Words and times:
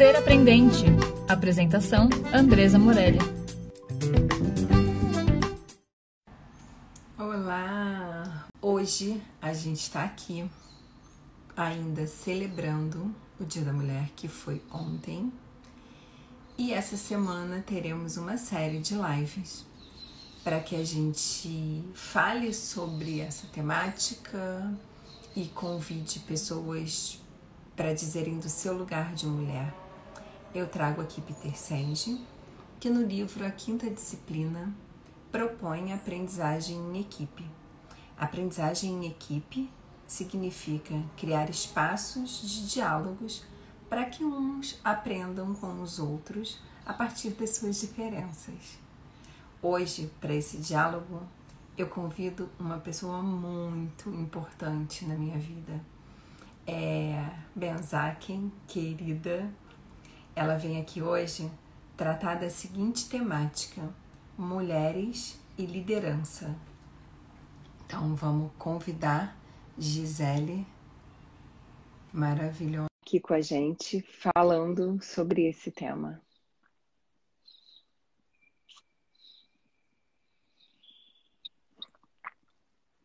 Ser 0.00 0.16
Aprendente. 0.16 0.86
Apresentação: 1.28 2.08
Andresa 2.32 2.78
Morelli. 2.78 3.18
Olá! 7.18 8.48
Hoje 8.62 9.20
a 9.42 9.52
gente 9.52 9.80
está 9.80 10.02
aqui 10.04 10.50
ainda 11.54 12.06
celebrando 12.06 13.14
o 13.38 13.44
Dia 13.44 13.60
da 13.60 13.74
Mulher 13.74 14.08
que 14.16 14.26
foi 14.26 14.62
ontem. 14.72 15.30
E 16.56 16.72
essa 16.72 16.96
semana 16.96 17.62
teremos 17.66 18.16
uma 18.16 18.38
série 18.38 18.78
de 18.78 18.94
lives 18.94 19.66
para 20.42 20.60
que 20.60 20.76
a 20.76 20.82
gente 20.82 21.84
fale 21.92 22.54
sobre 22.54 23.20
essa 23.20 23.46
temática 23.48 24.72
e 25.36 25.44
convide 25.48 26.20
pessoas 26.20 27.20
para 27.76 27.92
dizerem 27.92 28.38
do 28.38 28.48
seu 28.48 28.72
lugar 28.78 29.12
de 29.12 29.26
mulher. 29.26 29.79
Eu 30.52 30.66
trago 30.66 31.00
aqui 31.00 31.20
Peter 31.20 31.56
Senge, 31.56 32.20
que 32.80 32.90
no 32.90 33.02
livro 33.02 33.46
A 33.46 33.50
Quinta 33.52 33.88
Disciplina 33.88 34.74
propõe 35.30 35.92
aprendizagem 35.92 36.76
em 36.76 37.00
equipe. 37.00 37.44
Aprendizagem 38.18 38.90
em 38.90 39.06
equipe 39.06 39.70
significa 40.04 41.00
criar 41.16 41.48
espaços 41.48 42.40
de 42.42 42.68
diálogos 42.68 43.44
para 43.88 44.04
que 44.06 44.24
uns 44.24 44.80
aprendam 44.82 45.54
com 45.54 45.80
os 45.80 46.00
outros 46.00 46.60
a 46.84 46.92
partir 46.92 47.30
das 47.30 47.50
suas 47.50 47.80
diferenças. 47.80 48.76
Hoje, 49.62 50.10
para 50.20 50.34
esse 50.34 50.56
diálogo, 50.56 51.22
eu 51.78 51.86
convido 51.86 52.48
uma 52.58 52.78
pessoa 52.78 53.22
muito 53.22 54.10
importante 54.10 55.04
na 55.04 55.14
minha 55.14 55.38
vida 55.38 55.80
é 56.70 57.28
Benzaken, 57.54 58.52
querida. 58.66 59.50
Ela 60.34 60.56
vem 60.56 60.80
aqui 60.80 61.02
hoje 61.02 61.50
tratar 61.96 62.36
da 62.36 62.48
seguinte 62.48 63.08
temática: 63.08 63.82
mulheres 64.38 65.38
e 65.58 65.66
liderança. 65.66 66.56
Então 67.84 68.14
vamos 68.14 68.52
convidar 68.58 69.36
Gisele, 69.76 70.66
maravilhosa, 72.12 72.88
aqui 73.04 73.18
com 73.20 73.34
a 73.34 73.40
gente, 73.40 74.02
falando 74.02 75.02
sobre 75.02 75.48
esse 75.48 75.70
tema. 75.70 76.20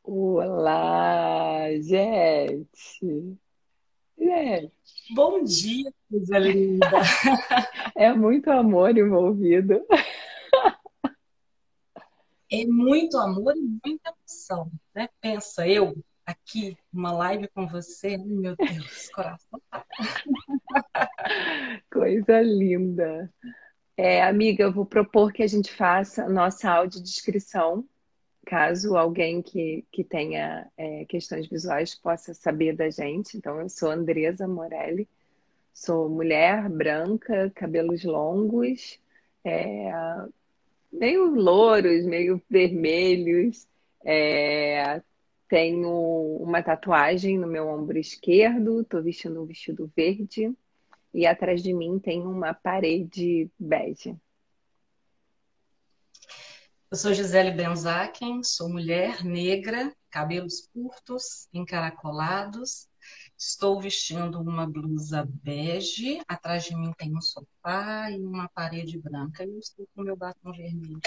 Olá, 0.03 1.67
gente! 1.81 3.37
É. 4.19 4.69
Bom 5.15 5.43
dia, 5.43 5.93
coisa 6.09 6.37
linda. 6.39 6.87
É 7.97 8.11
muito 8.13 8.51
amor 8.51 8.97
envolvido. 8.97 9.85
É 12.51 12.65
muito 12.65 13.17
amor 13.17 13.55
e 13.55 13.61
muita 13.61 14.13
emoção, 14.13 14.69
né? 14.93 15.07
Pensa, 15.21 15.65
eu 15.65 15.95
aqui, 16.25 16.77
uma 16.91 17.13
live 17.13 17.47
com 17.49 17.65
você, 17.67 18.17
meu 18.17 18.53
Deus, 18.57 19.07
coração. 19.15 19.61
Coisa 21.89 22.41
linda. 22.41 23.33
É, 23.95 24.21
amiga, 24.23 24.63
eu 24.63 24.73
vou 24.73 24.85
propor 24.85 25.31
que 25.31 25.41
a 25.41 25.47
gente 25.47 25.71
faça 25.71 26.27
nossa 26.27 26.69
audiodescrição 26.69 27.87
caso 28.45 28.95
alguém 28.95 29.41
que, 29.41 29.83
que 29.91 30.03
tenha 30.03 30.69
é, 30.77 31.03
questões 31.05 31.47
visuais 31.47 31.95
possa 31.95 32.33
saber 32.33 32.75
da 32.75 32.89
gente. 32.89 33.35
Então, 33.35 33.59
eu 33.59 33.67
sou 33.67 33.89
Andresa 33.89 34.47
Morelli, 34.47 35.09
sou 35.75 36.09
mulher 36.09 36.69
branca, 36.69 37.51
cabelos 37.53 38.05
longos, 38.05 38.97
é, 39.43 39.91
meio 40.91 41.25
louros, 41.35 42.05
meio 42.05 42.41
vermelhos. 42.49 43.67
É, 44.03 45.01
tenho 45.49 46.37
uma 46.39 46.63
tatuagem 46.63 47.37
no 47.37 47.45
meu 47.45 47.67
ombro 47.67 47.97
esquerdo, 47.97 48.81
estou 48.81 49.03
vestindo 49.03 49.41
um 49.41 49.45
vestido 49.45 49.91
verde 49.95 50.51
e 51.13 51.27
atrás 51.27 51.61
de 51.61 51.73
mim 51.73 51.99
tem 51.99 52.25
uma 52.25 52.53
parede 52.53 53.49
bege. 53.59 54.15
Eu 56.89 56.97
sou 56.97 57.13
Gisele 57.13 57.51
Benzaken, 57.51 58.41
sou 58.43 58.69
mulher 58.69 59.25
negra, 59.25 59.93
cabelos 60.09 60.69
curtos, 60.73 61.49
encaracolados. 61.53 62.87
Estou 63.37 63.81
vestindo 63.81 64.39
uma 64.39 64.65
blusa 64.65 65.27
bege, 65.43 66.21
atrás 66.27 66.63
de 66.63 66.75
mim 66.75 66.93
tem 66.97 67.15
um 67.15 67.21
sofá 67.21 68.09
e 68.09 68.19
uma 68.19 68.47
parede 68.47 68.97
branca. 68.97 69.43
E 69.43 69.49
eu 69.49 69.59
estou 69.59 69.87
com 69.93 70.03
meu 70.03 70.15
batom 70.15 70.51
vermelho 70.53 70.99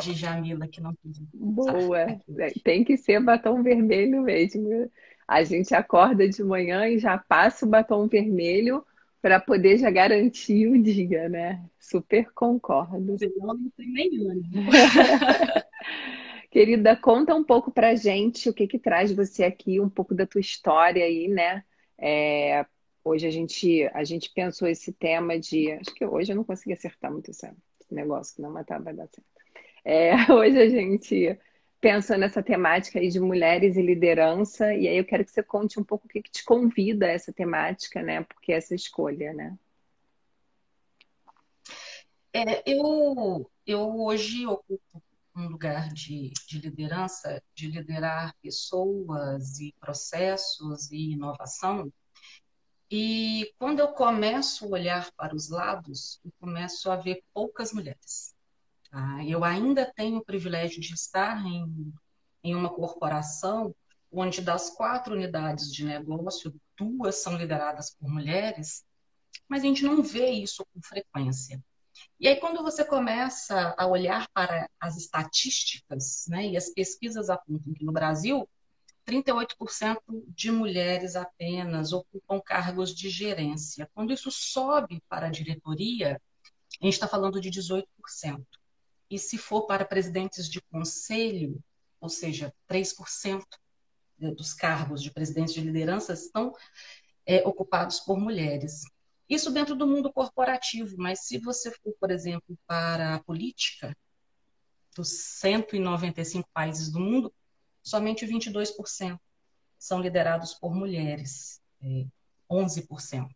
de 0.00 0.14
Jamila, 0.14 0.68
que 0.68 0.80
não 0.80 0.94
pediu. 0.94 1.26
Boa! 1.34 2.20
Tem 2.62 2.84
que 2.84 2.96
ser 2.96 3.20
batom 3.20 3.62
vermelho 3.62 4.22
mesmo. 4.22 4.90
A 5.26 5.42
gente 5.42 5.74
acorda 5.74 6.28
de 6.28 6.42
manhã 6.44 6.88
e 6.88 6.98
já 6.98 7.18
passa 7.18 7.66
o 7.66 7.68
batom 7.68 8.06
vermelho 8.06 8.86
para 9.20 9.40
poder 9.40 9.76
já 9.78 9.90
garantir 9.90 10.68
o 10.68 10.80
dia, 10.80 11.28
né? 11.28 11.64
Super 11.80 12.30
concordo. 12.32 13.18
Senão 13.18 13.54
não 13.54 13.70
tem 13.76 13.92
nenhum. 13.92 14.40
Querida, 16.56 16.96
conta 16.96 17.34
um 17.34 17.44
pouco 17.44 17.70
pra 17.70 17.94
gente 17.94 18.48
o 18.48 18.54
que 18.54 18.66
que 18.66 18.78
traz 18.78 19.12
você 19.12 19.44
aqui, 19.44 19.78
um 19.78 19.90
pouco 19.90 20.14
da 20.14 20.26
tua 20.26 20.40
história 20.40 21.04
aí, 21.04 21.28
né? 21.28 21.62
É, 21.98 22.64
hoje 23.04 23.26
a 23.26 23.30
gente, 23.30 23.84
a 23.92 24.02
gente 24.04 24.32
pensou 24.32 24.66
esse 24.66 24.90
tema 24.90 25.38
de. 25.38 25.72
Acho 25.72 25.94
que 25.94 26.02
hoje 26.06 26.32
eu 26.32 26.36
não 26.36 26.44
consegui 26.44 26.72
acertar 26.72 27.12
muito 27.12 27.30
esse 27.30 27.46
negócio, 27.90 28.40
não, 28.40 28.50
mas 28.50 28.64
tá, 28.64 28.78
vai 28.78 28.94
dar 28.94 29.06
certo. 29.06 29.30
É, 29.84 30.14
hoje 30.32 30.58
a 30.58 30.66
gente 30.66 31.38
pensou 31.78 32.16
nessa 32.16 32.42
temática 32.42 33.00
aí 33.00 33.10
de 33.10 33.20
mulheres 33.20 33.76
e 33.76 33.82
liderança, 33.82 34.72
e 34.72 34.88
aí 34.88 34.96
eu 34.96 35.04
quero 35.04 35.26
que 35.26 35.32
você 35.32 35.42
conte 35.42 35.78
um 35.78 35.84
pouco 35.84 36.06
o 36.06 36.08
que, 36.08 36.22
que 36.22 36.30
te 36.30 36.42
convida 36.42 37.04
a 37.04 37.10
essa 37.10 37.34
temática, 37.34 38.00
né? 38.00 38.22
Porque 38.22 38.50
essa 38.50 38.74
escolha, 38.74 39.34
né? 39.34 39.54
É, 42.32 42.62
eu, 42.64 43.46
eu 43.66 44.00
hoje 44.00 44.46
ocupo 44.46 45.02
um 45.36 45.48
lugar 45.48 45.88
de, 45.92 46.32
de 46.48 46.58
liderança, 46.58 47.42
de 47.54 47.68
liderar 47.70 48.34
pessoas 48.42 49.60
e 49.60 49.74
processos 49.78 50.90
e 50.90 51.12
inovação. 51.12 51.92
E 52.90 53.52
quando 53.58 53.80
eu 53.80 53.88
começo 53.88 54.64
a 54.64 54.68
olhar 54.68 55.12
para 55.16 55.34
os 55.34 55.50
lados, 55.50 56.20
eu 56.24 56.32
começo 56.40 56.90
a 56.90 56.96
ver 56.96 57.22
poucas 57.34 57.72
mulheres. 57.72 58.34
Tá? 58.90 59.24
Eu 59.24 59.44
ainda 59.44 59.92
tenho 59.94 60.18
o 60.18 60.24
privilégio 60.24 60.80
de 60.80 60.94
estar 60.94 61.44
em, 61.44 61.92
em 62.42 62.54
uma 62.54 62.72
corporação 62.72 63.74
onde 64.10 64.40
das 64.40 64.70
quatro 64.70 65.14
unidades 65.14 65.72
de 65.72 65.84
negócio, 65.84 66.54
duas 66.76 67.16
são 67.16 67.36
lideradas 67.36 67.90
por 67.90 68.08
mulheres, 68.08 68.84
mas 69.48 69.62
a 69.62 69.66
gente 69.66 69.84
não 69.84 70.02
vê 70.02 70.30
isso 70.30 70.64
com 70.72 70.80
frequência. 70.80 71.62
E 72.18 72.28
aí, 72.28 72.36
quando 72.36 72.62
você 72.62 72.84
começa 72.84 73.74
a 73.76 73.86
olhar 73.86 74.28
para 74.32 74.68
as 74.80 74.96
estatísticas, 74.96 76.26
né, 76.28 76.46
e 76.46 76.56
as 76.56 76.70
pesquisas 76.70 77.28
apontam 77.28 77.72
que 77.74 77.84
no 77.84 77.92
Brasil, 77.92 78.48
38% 79.06 79.98
de 80.28 80.50
mulheres 80.50 81.14
apenas 81.14 81.92
ocupam 81.92 82.40
cargos 82.40 82.94
de 82.94 83.08
gerência. 83.08 83.88
Quando 83.94 84.12
isso 84.12 84.30
sobe 84.30 85.02
para 85.08 85.28
a 85.28 85.30
diretoria, 85.30 86.20
a 86.80 86.84
gente 86.84 86.94
está 86.94 87.06
falando 87.06 87.40
de 87.40 87.50
18%. 87.50 87.84
E 89.08 89.18
se 89.18 89.38
for 89.38 89.66
para 89.66 89.84
presidentes 89.84 90.48
de 90.48 90.60
conselho, 90.62 91.62
ou 92.00 92.08
seja, 92.08 92.52
3% 92.68 93.44
dos 94.18 94.52
cargos 94.52 95.02
de 95.02 95.10
presidentes 95.10 95.54
de 95.54 95.60
liderança 95.60 96.12
estão 96.12 96.52
é, 97.24 97.46
ocupados 97.46 98.00
por 98.00 98.18
mulheres. 98.18 98.82
Isso 99.28 99.50
dentro 99.50 99.74
do 99.74 99.86
mundo 99.86 100.12
corporativo, 100.12 100.96
mas 100.98 101.26
se 101.26 101.38
você 101.38 101.70
for, 101.70 101.94
por 102.00 102.10
exemplo, 102.10 102.56
para 102.66 103.14
a 103.14 103.22
política, 103.24 103.96
dos 104.94 105.08
195 105.40 106.48
países 106.54 106.90
do 106.90 107.00
mundo, 107.00 107.32
somente 107.82 108.26
22% 108.26 109.18
são 109.78 110.00
liderados 110.00 110.54
por 110.54 110.74
mulheres, 110.74 111.60
é, 111.82 112.06
11%. 112.50 113.28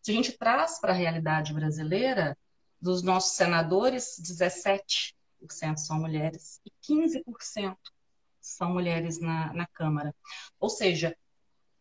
Se 0.00 0.10
a 0.12 0.14
gente 0.14 0.32
traz 0.32 0.80
para 0.80 0.92
a 0.92 0.96
realidade 0.96 1.52
brasileira, 1.52 2.36
dos 2.80 3.02
nossos 3.02 3.36
senadores, 3.36 4.16
17% 4.20 5.14
são 5.76 5.98
mulheres 5.98 6.60
e 6.64 6.70
15% 6.82 7.76
são 8.40 8.72
mulheres 8.72 9.18
na, 9.18 9.52
na 9.52 9.66
Câmara. 9.66 10.14
Ou 10.60 10.70
seja, 10.70 11.16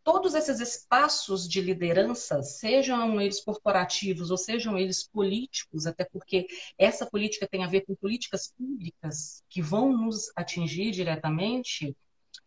todos 0.06 0.36
esses 0.36 0.60
espaços 0.60 1.50
de 1.50 1.60
liderança, 1.60 2.44
sejam 2.44 3.20
eles 3.20 3.44
corporativos 3.44 4.30
ou 4.30 4.38
sejam 4.38 4.78
eles 4.78 5.04
políticos, 5.04 5.88
até 5.88 6.06
porque 6.06 6.46
essa 6.78 7.08
política 7.08 7.48
tem 7.48 7.64
a 7.64 7.68
ver 7.68 7.82
com 7.82 7.96
políticas 7.96 8.54
públicas 8.56 9.44
que 9.50 9.64
vão 9.64 9.92
nos 9.92 10.32
atingir 10.36 10.92
diretamente, 10.92 11.98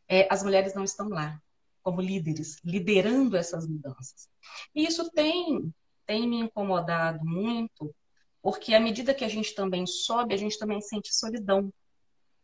é, 0.06 0.32
as 0.32 0.44
mulheres 0.44 0.72
não 0.72 0.84
estão 0.84 1.08
lá 1.08 1.42
como 1.82 2.00
líderes, 2.00 2.58
liderando 2.64 3.36
essas 3.36 3.66
mudanças. 3.66 4.28
E 4.72 4.86
isso 4.86 5.10
tem 5.10 5.74
tem 6.06 6.26
me 6.26 6.38
incomodado 6.38 7.22
muito, 7.22 7.94
porque 8.40 8.72
à 8.72 8.80
medida 8.80 9.12
que 9.12 9.24
a 9.24 9.28
gente 9.28 9.54
também 9.54 9.84
sobe, 9.84 10.32
a 10.32 10.38
gente 10.38 10.58
também 10.58 10.80
sente 10.80 11.14
solidão. 11.14 11.70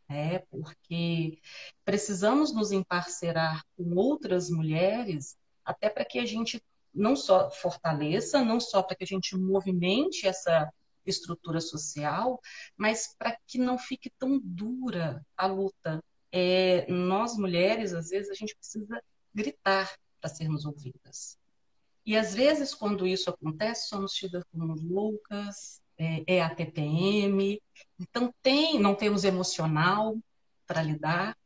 Né? 0.07 0.39
Porque 0.51 1.39
precisamos 1.83 2.53
nos 2.53 2.71
emparcerar 2.71 3.63
com 3.75 3.95
outras 3.95 4.49
mulheres, 4.49 5.35
até 5.63 5.89
para 5.89 6.05
que 6.05 6.19
a 6.19 6.25
gente 6.25 6.61
não 6.93 7.15
só 7.15 7.51
fortaleça, 7.51 8.43
não 8.43 8.59
só 8.59 8.81
para 8.81 8.95
que 8.95 9.03
a 9.03 9.07
gente 9.07 9.35
movimente 9.35 10.27
essa 10.27 10.71
estrutura 11.05 11.59
social, 11.59 12.39
mas 12.77 13.13
para 13.17 13.37
que 13.45 13.57
não 13.57 13.77
fique 13.77 14.09
tão 14.17 14.39
dura 14.43 15.25
a 15.37 15.45
luta. 15.45 16.03
É, 16.31 16.89
nós 16.91 17.37
mulheres, 17.37 17.93
às 17.93 18.09
vezes, 18.09 18.29
a 18.29 18.33
gente 18.33 18.55
precisa 18.55 19.01
gritar 19.33 19.93
para 20.19 20.29
sermos 20.29 20.65
ouvidas. 20.65 21.37
E 22.05 22.15
às 22.15 22.33
vezes, 22.33 22.73
quando 22.73 23.07
isso 23.07 23.29
acontece, 23.29 23.87
somos 23.87 24.13
tidas 24.13 24.43
como 24.51 24.73
loucas, 24.75 25.81
é, 25.97 26.35
é 26.35 26.41
a 26.41 26.53
TPM, 26.53 27.59
então 27.99 28.33
tem, 28.41 28.79
não 28.79 28.95
temos 28.95 29.23
emocional 29.23 30.17
para 30.67 30.81
lidar, 30.81 31.37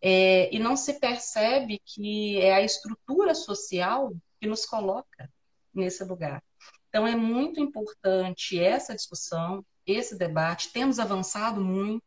é, 0.00 0.54
e 0.54 0.58
não 0.58 0.76
se 0.76 1.00
percebe 1.00 1.80
que 1.84 2.38
é 2.40 2.54
a 2.54 2.62
estrutura 2.62 3.34
social 3.34 4.14
que 4.40 4.46
nos 4.46 4.64
coloca 4.66 5.30
nesse 5.74 6.04
lugar. 6.04 6.42
Então, 6.88 7.06
é 7.06 7.16
muito 7.16 7.60
importante 7.60 8.58
essa 8.58 8.94
discussão, 8.94 9.64
esse 9.86 10.16
debate. 10.16 10.72
Temos 10.72 10.98
avançado 10.98 11.60
muito, 11.60 12.04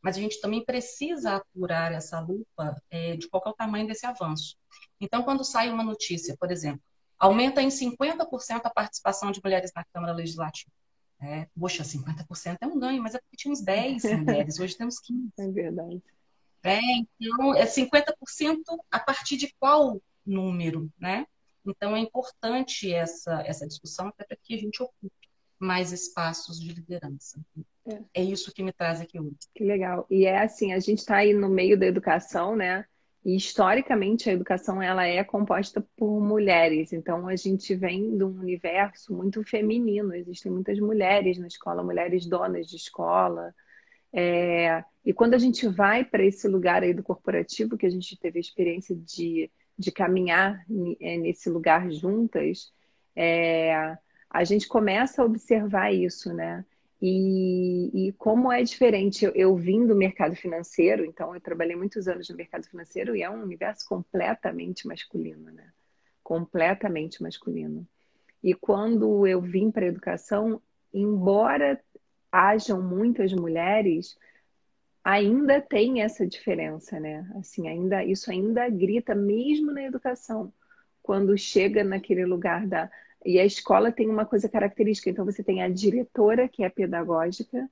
mas 0.00 0.16
a 0.16 0.20
gente 0.20 0.40
também 0.40 0.64
precisa 0.64 1.36
apurar 1.36 1.92
essa 1.92 2.20
lupa 2.20 2.80
é, 2.90 3.16
de 3.16 3.28
qual 3.28 3.42
é 3.46 3.50
o 3.50 3.54
tamanho 3.54 3.86
desse 3.86 4.06
avanço. 4.06 4.56
Então, 5.00 5.22
quando 5.22 5.44
sai 5.44 5.70
uma 5.70 5.82
notícia, 5.82 6.36
por 6.38 6.50
exemplo, 6.50 6.82
aumenta 7.18 7.62
em 7.62 7.68
50% 7.68 8.62
a 8.64 8.70
participação 8.70 9.30
de 9.30 9.40
mulheres 9.42 9.70
na 9.74 9.84
Câmara 9.92 10.12
Legislativa. 10.12 10.72
É, 11.22 11.46
poxa, 11.58 11.84
50% 11.84 12.58
é 12.60 12.66
um 12.66 12.78
ganho, 12.78 13.00
mas 13.00 13.14
é 13.14 13.18
porque 13.20 13.36
tínhamos 13.36 13.62
10 13.62 14.02
mulheres, 14.18 14.58
hoje 14.58 14.76
temos 14.76 14.98
15. 14.98 15.30
É 15.38 15.48
verdade. 15.48 16.02
É, 16.64 16.80
então, 17.20 17.54
é 17.54 17.64
50% 17.64 18.58
a 18.90 18.98
partir 18.98 19.36
de 19.36 19.54
qual 19.58 20.00
número, 20.26 20.90
né? 20.98 21.26
Então, 21.64 21.94
é 21.94 22.00
importante 22.00 22.92
essa, 22.92 23.40
essa 23.42 23.66
discussão 23.66 24.08
até 24.08 24.24
para 24.24 24.36
que 24.36 24.54
a 24.54 24.58
gente 24.58 24.82
ocupe 24.82 25.12
mais 25.58 25.92
espaços 25.92 26.60
de 26.60 26.72
liderança. 26.72 27.40
É. 27.86 28.02
é 28.14 28.24
isso 28.24 28.52
que 28.52 28.62
me 28.62 28.72
traz 28.72 29.00
aqui 29.00 29.20
hoje. 29.20 29.36
Que 29.54 29.62
legal. 29.62 30.06
E 30.10 30.24
é 30.24 30.42
assim, 30.42 30.72
a 30.72 30.80
gente 30.80 30.98
está 30.98 31.18
aí 31.18 31.32
no 31.32 31.48
meio 31.48 31.78
da 31.78 31.86
educação, 31.86 32.56
né? 32.56 32.84
E 33.24 33.36
historicamente 33.36 34.28
a 34.28 34.32
educação 34.32 34.82
ela 34.82 35.06
é 35.06 35.22
composta 35.22 35.84
por 35.96 36.20
mulheres. 36.20 36.92
Então 36.92 37.28
a 37.28 37.36
gente 37.36 37.74
vem 37.74 38.16
de 38.16 38.24
um 38.24 38.40
universo 38.40 39.14
muito 39.14 39.44
feminino. 39.44 40.14
Existem 40.14 40.50
muitas 40.50 40.78
mulheres 40.80 41.38
na 41.38 41.46
escola, 41.46 41.82
mulheres 41.84 42.26
donas 42.26 42.66
de 42.66 42.76
escola. 42.76 43.54
É... 44.12 44.84
E 45.04 45.12
quando 45.12 45.34
a 45.34 45.38
gente 45.38 45.66
vai 45.68 46.04
para 46.04 46.24
esse 46.24 46.46
lugar 46.48 46.82
aí 46.82 46.94
do 46.94 47.02
corporativo, 47.02 47.76
que 47.76 47.86
a 47.86 47.90
gente 47.90 48.18
teve 48.18 48.38
a 48.38 48.40
experiência 48.40 48.94
de 48.94 49.50
de 49.78 49.90
caminhar 49.90 50.64
é, 51.00 51.18
nesse 51.18 51.50
lugar 51.50 51.90
juntas, 51.90 52.72
é, 53.16 53.96
a 54.30 54.44
gente 54.44 54.68
começa 54.68 55.22
a 55.22 55.24
observar 55.24 55.92
isso, 55.92 56.32
né? 56.32 56.64
E, 57.04 57.90
e 58.06 58.12
como 58.12 58.52
é 58.52 58.62
diferente, 58.62 59.24
eu, 59.24 59.32
eu 59.34 59.56
vim 59.56 59.84
do 59.84 59.96
mercado 59.96 60.36
financeiro, 60.36 61.04
então 61.04 61.34
eu 61.34 61.40
trabalhei 61.40 61.74
muitos 61.74 62.06
anos 62.06 62.28
no 62.28 62.36
mercado 62.36 62.64
financeiro 62.68 63.16
e 63.16 63.24
é 63.24 63.28
um 63.28 63.42
universo 63.42 63.84
completamente 63.88 64.86
masculino, 64.86 65.50
né? 65.50 65.72
Completamente 66.22 67.20
masculino. 67.20 67.84
E 68.40 68.54
quando 68.54 69.26
eu 69.26 69.40
vim 69.40 69.68
para 69.68 69.84
a 69.84 69.88
educação, 69.88 70.62
embora 70.94 71.82
hajam 72.30 72.80
muitas 72.80 73.32
mulheres, 73.32 74.16
ainda 75.02 75.60
tem 75.60 76.02
essa 76.02 76.24
diferença, 76.24 77.00
né? 77.00 77.28
Assim, 77.34 77.66
ainda 77.66 78.04
isso 78.04 78.30
ainda 78.30 78.68
grita 78.68 79.12
mesmo 79.12 79.72
na 79.72 79.82
educação, 79.82 80.52
quando 81.02 81.36
chega 81.36 81.82
naquele 81.82 82.24
lugar 82.24 82.64
da 82.64 82.88
e 83.24 83.38
a 83.38 83.44
escola 83.44 83.92
tem 83.92 84.08
uma 84.08 84.26
coisa 84.26 84.48
característica, 84.48 85.10
então 85.10 85.24
você 85.24 85.42
tem 85.42 85.62
a 85.62 85.68
diretora 85.68 86.48
que 86.48 86.64
é 86.64 86.68
pedagógica 86.68 87.68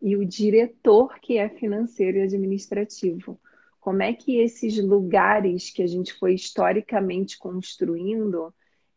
e 0.00 0.16
o 0.16 0.24
diretor 0.24 1.18
que 1.20 1.38
é 1.38 1.48
financeiro 1.48 2.18
e 2.18 2.22
administrativo. 2.22 3.40
Como 3.80 4.02
é 4.02 4.12
que 4.12 4.38
esses 4.38 4.76
lugares 4.82 5.70
que 5.70 5.82
a 5.82 5.86
gente 5.86 6.12
foi 6.14 6.34
historicamente 6.34 7.38
construindo, 7.38 8.52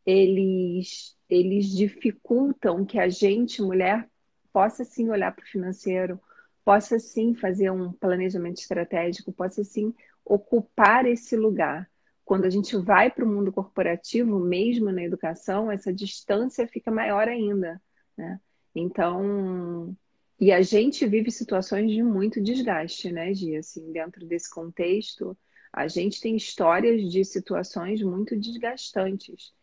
eles 0.05 1.15
eles 1.29 1.69
dificultam 1.69 2.85
que 2.85 2.99
a 2.99 3.07
gente, 3.07 3.61
mulher, 3.61 4.09
possa 4.51 4.83
sim 4.83 5.09
olhar 5.09 5.33
para 5.33 5.43
o 5.43 5.47
financeiro, 5.47 6.19
possa 6.65 6.99
sim 6.99 7.33
fazer 7.33 7.71
um 7.71 7.93
planejamento 7.93 8.57
estratégico, 8.57 9.31
possa 9.31 9.63
sim 9.63 9.93
ocupar 10.25 11.05
esse 11.05 11.37
lugar. 11.37 11.89
Quando 12.23 12.45
a 12.45 12.49
gente 12.49 12.75
vai 12.77 13.09
para 13.09 13.25
o 13.25 13.27
mundo 13.27 13.51
corporativo, 13.51 14.39
mesmo 14.39 14.91
na 14.91 15.03
educação, 15.03 15.71
essa 15.71 15.91
distância 15.93 16.67
fica 16.67 16.91
maior 16.91 17.27
ainda. 17.27 17.81
Né? 18.17 18.39
Então, 18.73 19.95
e 20.39 20.51
a 20.51 20.61
gente 20.61 21.05
vive 21.05 21.29
situações 21.29 21.91
de 21.91 22.01
muito 22.01 22.41
desgaste, 22.41 23.11
né, 23.11 23.33
Gia? 23.33 23.59
Assim, 23.59 23.91
dentro 23.91 24.25
desse 24.25 24.49
contexto, 24.49 25.37
a 25.71 25.87
gente 25.87 26.19
tem 26.19 26.35
histórias 26.35 27.11
de 27.11 27.23
situações 27.23 28.01
muito 28.01 28.35
desgastantes. 28.35 29.53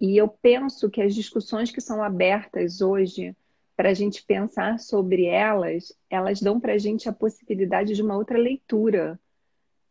E 0.00 0.16
eu 0.16 0.26
penso 0.26 0.90
que 0.90 1.02
as 1.02 1.14
discussões 1.14 1.70
que 1.70 1.80
são 1.80 2.02
abertas 2.02 2.80
hoje 2.80 3.36
para 3.76 3.90
a 3.90 3.94
gente 3.94 4.24
pensar 4.24 4.78
sobre 4.78 5.26
elas, 5.26 5.92
elas 6.10 6.40
dão 6.40 6.58
para 6.58 6.72
a 6.72 6.78
gente 6.78 7.08
a 7.08 7.12
possibilidade 7.12 7.94
de 7.94 8.02
uma 8.02 8.16
outra 8.16 8.38
leitura. 8.38 9.20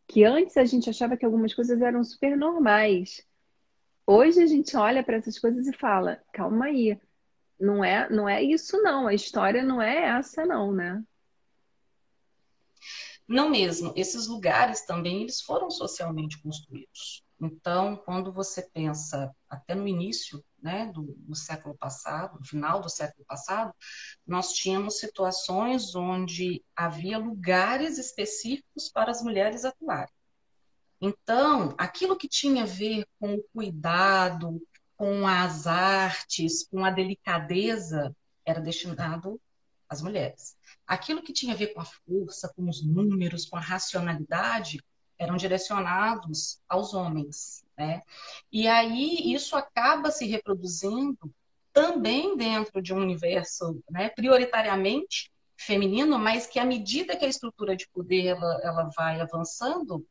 Que 0.06 0.24
antes 0.24 0.56
a 0.56 0.64
gente 0.64 0.90
achava 0.90 1.16
que 1.16 1.24
algumas 1.24 1.54
coisas 1.54 1.80
eram 1.80 2.04
super 2.04 2.36
normais. 2.36 3.26
Hoje 4.06 4.42
a 4.42 4.46
gente 4.46 4.76
olha 4.76 5.02
para 5.02 5.16
essas 5.16 5.38
coisas 5.38 5.66
e 5.66 5.72
fala: 5.72 6.22
calma 6.32 6.66
aí, 6.66 6.98
não 7.58 7.84
é, 7.84 8.10
não 8.10 8.28
é 8.28 8.42
isso 8.42 8.82
não, 8.82 9.06
a 9.06 9.14
história 9.14 9.62
não 9.62 9.80
é 9.80 10.18
essa 10.18 10.44
não, 10.44 10.72
né? 10.72 11.02
Não 13.26 13.48
mesmo. 13.48 13.92
Esses 13.96 14.26
lugares 14.26 14.84
também 14.84 15.22
eles 15.22 15.40
foram 15.40 15.70
socialmente 15.70 16.42
construídos. 16.42 17.24
Então, 17.40 17.96
quando 17.96 18.32
você 18.32 18.62
pensa 18.70 19.34
até 19.48 19.74
no 19.74 19.88
início 19.88 20.44
né, 20.62 20.90
do, 20.92 21.14
do, 21.18 21.34
século 21.34 21.76
passado, 21.76 22.42
final 22.44 22.80
do 22.80 22.88
século 22.88 23.24
passado, 23.26 23.74
nós 24.26 24.52
tínhamos 24.52 24.98
situações 24.98 25.94
onde 25.94 26.64
havia 26.76 27.18
lugares 27.18 27.98
específicos 27.98 28.88
para 28.88 29.10
as 29.10 29.22
mulheres 29.22 29.64
atuarem. 29.64 30.12
Então, 31.00 31.74
aquilo 31.76 32.16
que 32.16 32.28
tinha 32.28 32.62
a 32.62 32.66
ver 32.66 33.04
com 33.18 33.34
o 33.34 33.42
cuidado, 33.52 34.62
com 34.96 35.26
as 35.26 35.66
artes, 35.66 36.66
com 36.68 36.84
a 36.84 36.90
delicadeza, 36.90 38.14
era 38.46 38.60
destinado 38.60 39.40
às 39.88 40.00
mulheres. 40.00 40.56
Aquilo 40.86 41.22
que 41.22 41.32
tinha 41.32 41.54
a 41.54 41.56
ver 41.56 41.74
com 41.74 41.80
a 41.80 41.84
força, 41.84 42.52
com 42.54 42.68
os 42.68 42.86
números, 42.86 43.46
com 43.46 43.56
a 43.56 43.60
racionalidade, 43.60 44.82
eram 45.22 45.36
direcionados 45.36 46.60
aos 46.68 46.94
homens. 46.94 47.64
Né? 47.76 48.02
E 48.50 48.66
aí 48.66 49.32
isso 49.32 49.56
acaba 49.56 50.10
se 50.10 50.26
reproduzindo 50.26 51.32
também 51.72 52.36
dentro 52.36 52.82
de 52.82 52.92
um 52.92 52.98
universo 52.98 53.82
né, 53.90 54.10
prioritariamente 54.10 55.30
feminino, 55.56 56.18
mas 56.18 56.46
que 56.46 56.58
à 56.58 56.64
medida 56.64 57.16
que 57.16 57.24
a 57.24 57.28
estrutura 57.28 57.76
de 57.76 57.88
poder 57.88 58.26
ela, 58.26 58.60
ela 58.62 58.90
vai 58.96 59.20
avançando, 59.20 60.04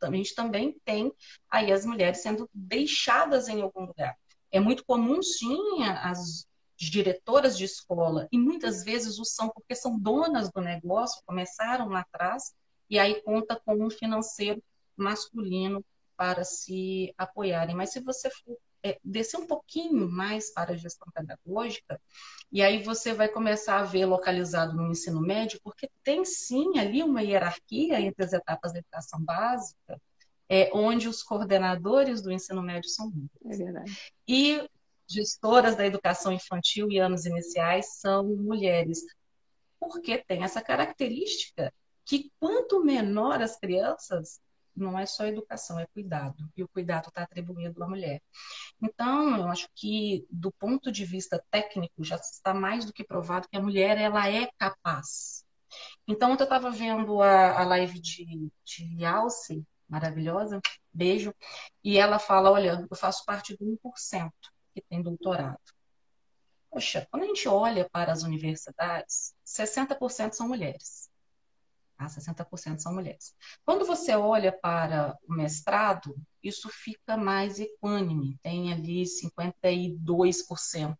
a 0.00 0.10
gente 0.10 0.34
também 0.34 0.78
tem 0.84 1.12
aí 1.50 1.72
as 1.72 1.84
mulheres 1.84 2.18
sendo 2.18 2.48
deixadas 2.54 3.48
em 3.48 3.62
algum 3.62 3.86
lugar. 3.86 4.16
É 4.52 4.60
muito 4.60 4.84
comum, 4.84 5.22
sim, 5.22 5.82
as 5.82 6.46
diretoras 6.76 7.58
de 7.58 7.64
escola, 7.64 8.28
e 8.30 8.38
muitas 8.38 8.84
vezes 8.84 9.18
o 9.18 9.24
são 9.24 9.48
porque 9.48 9.74
são 9.74 9.98
donas 9.98 10.50
do 10.52 10.60
negócio, 10.60 11.20
começaram 11.26 11.88
lá 11.88 12.00
atrás, 12.00 12.54
e 12.88 12.98
aí 12.98 13.20
conta 13.22 13.60
com 13.64 13.84
um 13.84 13.90
financeiro 13.90 14.62
masculino 14.96 15.84
para 16.16 16.44
se 16.44 17.14
apoiarem. 17.16 17.76
Mas 17.76 17.92
se 17.92 18.00
você 18.00 18.28
for 18.30 18.58
é, 18.82 18.98
descer 19.04 19.38
um 19.38 19.46
pouquinho 19.46 20.08
mais 20.10 20.52
para 20.52 20.72
a 20.72 20.76
gestão 20.76 21.08
pedagógica, 21.12 22.00
e 22.50 22.62
aí 22.62 22.82
você 22.82 23.12
vai 23.12 23.28
começar 23.28 23.78
a 23.78 23.84
ver 23.84 24.06
localizado 24.06 24.74
no 24.74 24.90
ensino 24.90 25.20
médio, 25.20 25.60
porque 25.62 25.90
tem 26.02 26.24
sim 26.24 26.78
ali 26.78 27.02
uma 27.02 27.22
hierarquia 27.22 28.00
entre 28.00 28.24
as 28.24 28.32
etapas 28.32 28.72
da 28.72 28.78
educação 28.78 29.22
básica, 29.22 30.00
é, 30.48 30.70
onde 30.72 31.08
os 31.08 31.22
coordenadores 31.22 32.22
do 32.22 32.32
ensino 32.32 32.62
médio 32.62 32.88
são 32.88 33.10
mulheres. 33.10 33.60
É 33.60 33.64
verdade. 33.64 34.12
E 34.26 34.68
gestoras 35.06 35.76
da 35.76 35.86
educação 35.86 36.32
infantil 36.32 36.90
e 36.90 36.98
anos 36.98 37.26
iniciais 37.26 37.98
são 37.98 38.24
mulheres, 38.24 39.00
porque 39.78 40.18
tem 40.18 40.42
essa 40.42 40.60
característica 40.60 41.72
que 42.08 42.32
quanto 42.40 42.82
menor 42.82 43.42
as 43.42 43.58
crianças, 43.58 44.40
não 44.74 44.98
é 44.98 45.04
só 45.04 45.26
educação, 45.26 45.78
é 45.78 45.86
cuidado. 45.86 46.50
E 46.56 46.62
o 46.62 46.68
cuidado 46.68 47.08
está 47.08 47.22
atribuído 47.22 47.84
à 47.84 47.86
mulher. 47.86 48.22
Então, 48.80 49.36
eu 49.36 49.48
acho 49.48 49.68
que 49.74 50.26
do 50.30 50.50
ponto 50.50 50.90
de 50.90 51.04
vista 51.04 51.44
técnico 51.50 52.02
já 52.02 52.16
está 52.16 52.54
mais 52.54 52.86
do 52.86 52.94
que 52.94 53.04
provado 53.04 53.46
que 53.48 53.58
a 53.58 53.60
mulher 53.60 53.98
ela 53.98 54.26
é 54.26 54.48
capaz. 54.56 55.44
Então, 56.06 56.30
eu 56.30 56.42
estava 56.42 56.70
vendo 56.70 57.20
a, 57.20 57.60
a 57.60 57.64
live 57.66 58.00
de, 58.00 58.50
de 58.64 59.04
Alce, 59.04 59.62
maravilhosa, 59.86 60.62
beijo, 60.90 61.34
e 61.84 61.98
ela 61.98 62.18
fala, 62.18 62.50
olha, 62.50 62.86
eu 62.90 62.96
faço 62.96 63.22
parte 63.26 63.54
do 63.54 63.78
1% 63.84 64.30
que 64.74 64.80
tem 64.80 65.02
doutorado. 65.02 65.60
Poxa, 66.70 67.06
quando 67.10 67.24
a 67.24 67.26
gente 67.26 67.46
olha 67.48 67.86
para 67.90 68.12
as 68.12 68.22
universidades, 68.22 69.34
60% 69.44 70.32
são 70.32 70.48
mulheres. 70.48 71.07
Tá? 71.98 72.06
60% 72.06 72.78
são 72.78 72.94
mulheres. 72.94 73.34
Quando 73.64 73.84
você 73.84 74.14
olha 74.14 74.52
para 74.52 75.18
o 75.28 75.34
mestrado, 75.34 76.14
isso 76.42 76.68
fica 76.68 77.16
mais 77.16 77.58
equânime. 77.58 78.38
Tem 78.40 78.72
ali 78.72 79.02
52% 79.02 80.96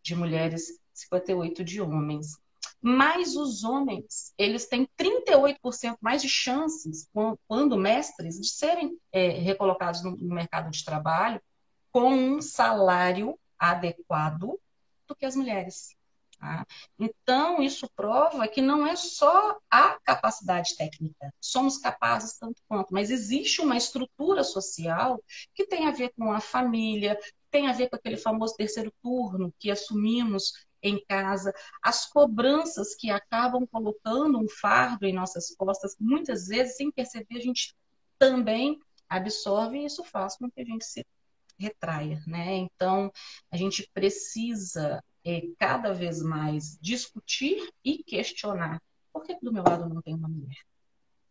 de 0.00 0.14
mulheres, 0.14 0.78
58% 0.94 1.64
de 1.64 1.80
homens. 1.80 2.38
Mas 2.80 3.34
os 3.34 3.64
homens, 3.64 4.32
eles 4.38 4.68
têm 4.68 4.88
38% 4.96 5.96
mais 6.00 6.22
de 6.22 6.28
chances, 6.28 7.10
quando 7.48 7.76
mestres, 7.76 8.38
de 8.38 8.48
serem 8.48 8.96
é, 9.10 9.30
recolocados 9.30 10.04
no 10.04 10.16
mercado 10.16 10.70
de 10.70 10.84
trabalho 10.84 11.42
com 11.90 12.12
um 12.12 12.40
salário 12.40 13.36
adequado 13.58 14.60
do 15.08 15.16
que 15.16 15.26
as 15.26 15.34
mulheres. 15.34 15.96
Tá? 16.38 16.66
Então, 16.98 17.62
isso 17.62 17.88
prova 17.96 18.46
que 18.46 18.60
não 18.60 18.86
é 18.86 18.94
só 18.94 19.58
a 19.70 19.98
capacidade 20.04 20.76
técnica, 20.76 21.32
somos 21.40 21.78
capazes 21.78 22.38
tanto 22.38 22.60
quanto, 22.68 22.92
mas 22.92 23.10
existe 23.10 23.62
uma 23.62 23.76
estrutura 23.76 24.44
social 24.44 25.22
que 25.54 25.66
tem 25.66 25.86
a 25.86 25.92
ver 25.92 26.12
com 26.16 26.30
a 26.30 26.40
família, 26.40 27.18
tem 27.50 27.68
a 27.68 27.72
ver 27.72 27.88
com 27.88 27.96
aquele 27.96 28.18
famoso 28.18 28.54
terceiro 28.54 28.92
turno 29.02 29.52
que 29.58 29.70
assumimos 29.70 30.52
em 30.82 31.02
casa, 31.06 31.54
as 31.82 32.06
cobranças 32.06 32.94
que 32.94 33.10
acabam 33.10 33.66
colocando 33.66 34.38
um 34.38 34.48
fardo 34.48 35.06
em 35.06 35.12
nossas 35.14 35.54
costas, 35.56 35.96
muitas 35.98 36.46
vezes, 36.46 36.76
sem 36.76 36.90
perceber, 36.92 37.38
a 37.38 37.40
gente 37.40 37.74
também 38.18 38.78
absorve 39.08 39.78
e 39.78 39.86
isso 39.86 40.04
faz 40.04 40.36
com 40.36 40.50
que 40.50 40.60
a 40.60 40.64
gente 40.64 40.84
se 40.84 41.04
retraia, 41.58 42.22
né? 42.26 42.56
Então, 42.56 43.10
a 43.50 43.56
gente 43.56 43.88
precisa 43.94 45.02
é, 45.26 45.42
cada 45.58 45.92
vez 45.92 46.22
mais 46.22 46.78
discutir 46.80 47.68
e 47.84 47.98
questionar. 48.04 48.80
Por 49.12 49.24
que 49.24 49.36
do 49.42 49.52
meu 49.52 49.64
lado 49.64 49.88
não 49.88 50.00
tem 50.00 50.14
uma 50.14 50.28
mulher? 50.28 50.56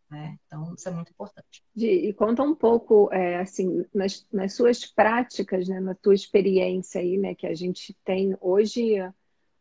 Né? 0.09 0.37
Então, 0.45 0.73
isso 0.75 0.87
é 0.89 0.91
muito 0.91 1.11
importante. 1.11 1.63
E 1.75 2.13
conta 2.13 2.43
um 2.43 2.53
pouco, 2.53 3.09
é, 3.13 3.37
assim, 3.37 3.85
nas, 3.93 4.27
nas, 4.31 4.53
suas 4.53 4.85
práticas, 4.85 5.67
né, 5.67 5.79
na 5.79 5.95
tua 5.95 6.13
experiência 6.13 6.99
aí, 6.99 7.17
né, 7.17 7.33
que 7.33 7.47
a 7.47 7.55
gente 7.55 7.95
tem 8.03 8.35
hoje. 8.41 8.95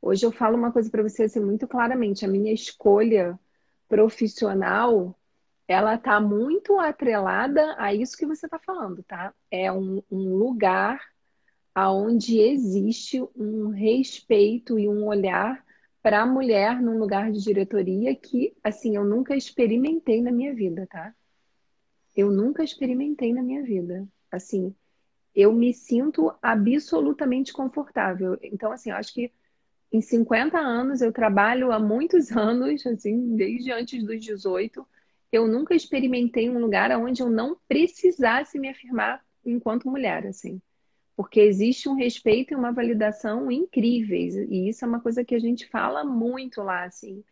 Hoje 0.02 0.26
eu 0.26 0.32
falo 0.32 0.56
uma 0.56 0.72
coisa 0.72 0.90
para 0.90 1.02
você 1.02 1.24
assim, 1.24 1.40
muito 1.40 1.66
claramente. 1.68 2.24
A 2.24 2.28
minha 2.28 2.52
escolha 2.52 3.38
profissional, 3.88 5.16
ela 5.68 5.94
está 5.94 6.20
muito 6.20 6.78
atrelada 6.78 7.74
a 7.78 7.94
isso 7.94 8.16
que 8.16 8.26
você 8.26 8.46
está 8.46 8.58
falando, 8.58 9.02
tá? 9.04 9.32
É 9.50 9.72
um, 9.72 10.02
um 10.10 10.34
lugar 10.36 11.00
aonde 11.74 12.38
existe 12.38 13.20
um 13.34 13.68
respeito 13.70 14.78
e 14.78 14.88
um 14.88 15.06
olhar 15.06 15.64
para 16.00 16.22
a 16.22 16.26
mulher 16.26 16.80
num 16.80 16.98
lugar 16.98 17.32
de 17.32 17.42
diretoria 17.42 18.14
que, 18.14 18.54
assim, 18.62 18.94
eu 18.94 19.04
nunca 19.04 19.34
experimentei 19.34 20.22
na 20.22 20.30
minha 20.30 20.54
vida, 20.54 20.86
tá? 20.86 21.12
Eu 22.14 22.30
nunca 22.30 22.62
experimentei 22.62 23.32
na 23.32 23.42
minha 23.42 23.62
vida. 23.62 24.06
Assim, 24.30 24.74
eu 25.34 25.52
me 25.52 25.74
sinto 25.74 26.32
absolutamente 26.40 27.52
confortável. 27.52 28.38
Então, 28.42 28.70
assim, 28.70 28.90
eu 28.90 28.96
acho 28.96 29.12
que 29.12 29.32
em 29.90 30.00
50 30.00 30.58
anos, 30.58 31.00
eu 31.00 31.12
trabalho 31.12 31.72
há 31.72 31.78
muitos 31.78 32.30
anos, 32.36 32.86
assim, 32.86 33.34
desde 33.34 33.72
antes 33.72 34.04
dos 34.04 34.20
18, 34.20 34.86
eu 35.32 35.48
nunca 35.48 35.74
experimentei 35.74 36.48
um 36.48 36.60
lugar 36.60 36.90
onde 36.92 37.22
eu 37.22 37.30
não 37.30 37.56
precisasse 37.66 38.58
me 38.58 38.68
afirmar 38.68 39.24
enquanto 39.44 39.90
mulher, 39.90 40.26
assim 40.26 40.60
porque 41.16 41.40
existe 41.40 41.88
um 41.88 41.94
respeito 41.94 42.52
e 42.52 42.56
uma 42.56 42.72
validação 42.72 43.50
incríveis, 43.50 44.34
e 44.34 44.68
isso 44.68 44.84
é 44.84 44.88
uma 44.88 45.00
coisa 45.00 45.24
que 45.24 45.34
a 45.34 45.38
gente 45.38 45.66
fala 45.68 46.04
muito 46.04 46.62
lá, 46.62 46.84
assim. 46.84 47.22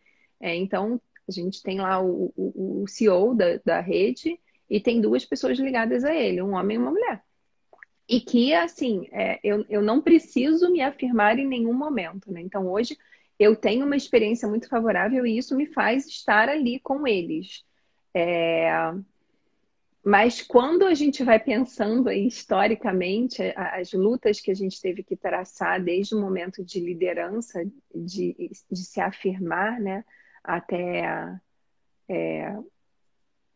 É, 0.41 0.55
então, 0.55 1.01
a 1.29 1.33
gente 1.33 1.63
tem 1.63 1.81
lá 1.81 2.01
o, 2.01 2.33
o, 2.37 2.83
o 2.83 2.89
CEO 2.89 3.35
da, 3.35 3.59
da 3.65 3.81
rede 3.81 4.39
e 4.69 4.81
tem 4.81 5.01
duas 5.01 5.25
pessoas 5.25 5.59
ligadas 5.59 6.05
a 6.05 6.15
ele, 6.15 6.43
um 6.43 6.55
homem 6.55 6.77
e 6.77 6.81
uma 6.81 6.91
mulher. 6.91 7.23
E 8.09 8.21
que, 8.21 8.53
assim, 8.53 9.09
é, 9.13 9.39
eu, 9.43 9.65
eu 9.69 9.83
não 9.83 10.01
preciso 10.01 10.71
me 10.71 10.81
afirmar 10.81 11.39
em 11.39 11.47
nenhum 11.47 11.73
momento, 11.73 12.31
né? 12.33 12.41
Então, 12.41 12.69
hoje, 12.69 12.97
eu 13.39 13.57
tenho 13.57 13.87
uma 13.87 13.97
experiência 13.97 14.49
muito 14.49 14.69
favorável 14.69 15.27
e 15.27 15.39
isso 15.39 15.57
me 15.57 15.67
faz 15.67 16.07
estar 16.07 16.49
ali 16.49 16.79
com 16.81 17.07
eles. 17.07 17.65
É, 18.15 18.71
mas 20.05 20.43
quando 20.43 20.85
a 20.85 20.95
gente 20.95 21.23
vai 21.23 21.39
pensando 21.39 22.09
aí, 22.09 22.27
historicamente, 22.27 23.41
as 23.57 23.93
lutas 23.93 24.41
que 24.41 24.51
a 24.51 24.55
gente 24.55 24.81
teve 24.81 25.03
que 25.03 25.17
traçar 25.17 25.83
desde 25.83 26.15
o 26.15 26.21
momento 26.21 26.65
de 26.65 26.81
liderança, 26.81 27.65
de, 27.95 28.51
de 28.71 28.85
se 28.85 29.01
afirmar, 29.01 29.81
né, 29.81 30.05
até 30.43 31.41
é, 32.09 32.57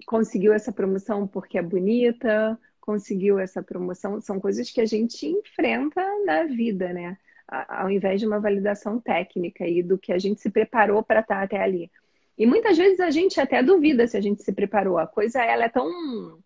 conseguiu 0.06 0.52
essa 0.52 0.72
promoção 0.72 1.26
porque 1.26 1.58
é 1.58 1.62
bonita, 1.62 2.58
conseguiu 2.80 3.40
essa 3.40 3.60
promoção, 3.60 4.20
são 4.20 4.38
coisas 4.38 4.70
que 4.70 4.80
a 4.80 4.86
gente 4.86 5.26
enfrenta 5.26 6.00
na 6.24 6.44
vida, 6.44 6.92
né? 6.92 7.18
Ao 7.48 7.90
invés 7.90 8.20
de 8.20 8.26
uma 8.26 8.40
validação 8.40 9.00
técnica 9.00 9.66
e 9.66 9.82
do 9.82 9.98
que 9.98 10.12
a 10.12 10.18
gente 10.18 10.40
se 10.40 10.50
preparou 10.50 11.02
para 11.02 11.20
estar 11.20 11.42
até 11.42 11.60
ali. 11.60 11.90
E 12.38 12.46
muitas 12.46 12.76
vezes 12.76 13.00
a 13.00 13.10
gente 13.10 13.40
até 13.40 13.62
duvida 13.62 14.06
se 14.06 14.16
a 14.16 14.20
gente 14.20 14.42
se 14.42 14.52
preparou. 14.52 14.98
A 14.98 15.06
coisa 15.06 15.42
ela 15.42 15.64
é 15.64 15.68
tão 15.68 16.42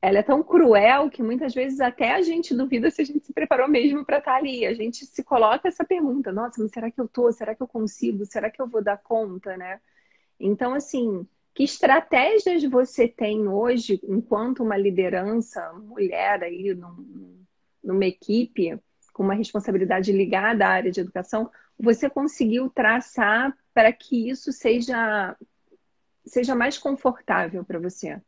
ela 0.00 0.18
é 0.18 0.22
tão 0.22 0.42
cruel 0.42 1.08
que 1.08 1.22
muitas 1.22 1.54
vezes 1.54 1.80
até 1.80 2.12
a 2.12 2.22
gente 2.22 2.52
duvida 2.54 2.90
se 2.90 3.02
a 3.02 3.04
gente 3.04 3.24
se 3.24 3.32
preparou 3.32 3.68
mesmo 3.68 4.04
para 4.04 4.18
estar 4.18 4.34
ali. 4.34 4.66
A 4.66 4.74
gente 4.74 5.06
se 5.06 5.22
coloca 5.22 5.68
essa 5.68 5.84
pergunta: 5.84 6.32
nossa, 6.32 6.60
mas 6.60 6.72
será 6.72 6.90
que 6.90 7.00
eu 7.00 7.06
tô? 7.06 7.30
Será 7.30 7.54
que 7.54 7.62
eu 7.62 7.68
consigo? 7.68 8.26
Será 8.26 8.50
que 8.50 8.60
eu 8.60 8.66
vou 8.66 8.82
dar 8.82 8.98
conta, 8.98 9.56
né? 9.56 9.80
Então, 10.40 10.74
assim, 10.74 11.26
que 11.54 11.62
estratégias 11.62 12.64
você 12.64 13.06
tem 13.06 13.46
hoje, 13.46 14.00
enquanto 14.02 14.62
uma 14.62 14.76
liderança 14.76 15.72
mulher 15.74 16.42
aí 16.42 16.74
num, 16.74 17.44
numa 17.84 18.06
equipe 18.06 18.76
com 19.12 19.22
uma 19.22 19.34
responsabilidade 19.34 20.12
ligada 20.12 20.66
à 20.66 20.70
área 20.70 20.90
de 20.90 21.00
educação, 21.00 21.50
você 21.78 22.08
conseguiu 22.08 22.70
traçar 22.70 23.56
para 23.74 23.92
que 23.92 24.28
isso 24.28 24.52
seja, 24.52 25.36
seja 26.24 26.54
mais 26.54 26.78
confortável 26.78 27.64
para 27.64 27.78
você? 27.78 28.20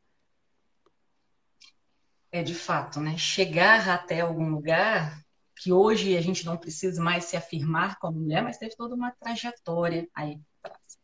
É 2.32 2.42
de 2.42 2.54
fato, 2.54 3.00
né? 3.00 3.16
Chegar 3.16 3.88
até 3.88 4.20
algum 4.20 4.50
lugar 4.50 5.24
que 5.56 5.72
hoje 5.72 6.16
a 6.16 6.20
gente 6.20 6.44
não 6.44 6.56
precisa 6.56 7.02
mais 7.02 7.26
se 7.26 7.36
afirmar 7.36 7.98
como 7.98 8.18
mulher, 8.18 8.42
mas 8.42 8.58
teve 8.58 8.74
toda 8.76 8.94
uma 8.94 9.12
trajetória 9.12 10.08
aí 10.14 10.40
atrás. 10.62 10.98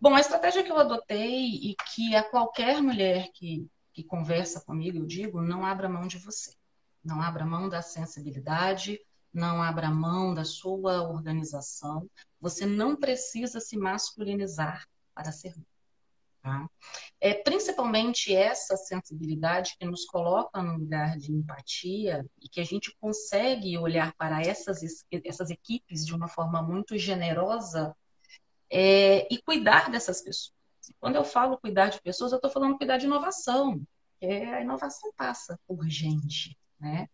Bom, 0.00 0.14
a 0.14 0.20
estratégia 0.20 0.62
que 0.62 0.70
eu 0.70 0.78
adotei 0.78 1.46
e 1.46 1.76
que 1.92 2.14
a 2.14 2.22
qualquer 2.22 2.80
mulher 2.80 3.28
que, 3.34 3.68
que 3.92 4.04
conversa 4.04 4.60
comigo 4.60 4.98
eu 4.98 5.06
digo, 5.06 5.42
não 5.42 5.64
abra 5.64 5.88
mão 5.88 6.06
de 6.06 6.18
você. 6.18 6.52
Não 7.04 7.20
abra 7.20 7.44
mão 7.44 7.68
da 7.68 7.82
sensibilidade, 7.82 9.00
não 9.32 9.62
abra 9.62 9.90
mão 9.90 10.34
da 10.34 10.44
sua 10.44 11.02
organização. 11.08 12.08
Você 12.40 12.66
não 12.66 12.96
precisa 12.96 13.60
se 13.60 13.76
masculinizar 13.76 14.86
para 15.14 15.32
ser 15.32 15.54
Tá? 16.42 16.68
É 17.20 17.34
principalmente 17.34 18.34
essa 18.34 18.76
sensibilidade 18.76 19.76
que 19.78 19.86
nos 19.86 20.04
coloca 20.04 20.60
num 20.60 20.76
lugar 20.76 21.16
de 21.16 21.32
empatia 21.32 22.26
e 22.40 22.48
que 22.48 22.60
a 22.60 22.64
gente 22.64 22.92
consegue 23.00 23.78
olhar 23.78 24.12
para 24.14 24.42
essas, 24.42 24.80
essas 25.24 25.50
equipes 25.50 26.04
de 26.04 26.12
uma 26.12 26.26
forma 26.26 26.60
muito 26.60 26.98
generosa 26.98 27.94
é, 28.68 29.32
e 29.32 29.40
cuidar 29.40 29.88
dessas 29.88 30.20
pessoas. 30.20 30.52
Quando 30.98 31.14
eu 31.14 31.24
falo 31.24 31.58
cuidar 31.58 31.90
de 31.90 32.02
pessoas, 32.02 32.32
eu 32.32 32.36
estou 32.36 32.50
falando 32.50 32.76
cuidar 32.76 32.96
de 32.96 33.06
inovação. 33.06 33.80
É, 34.20 34.54
a 34.54 34.60
inovação 34.62 35.12
passa 35.16 35.56
por 35.64 35.88
gente. 35.88 36.58
Né? 36.82 37.08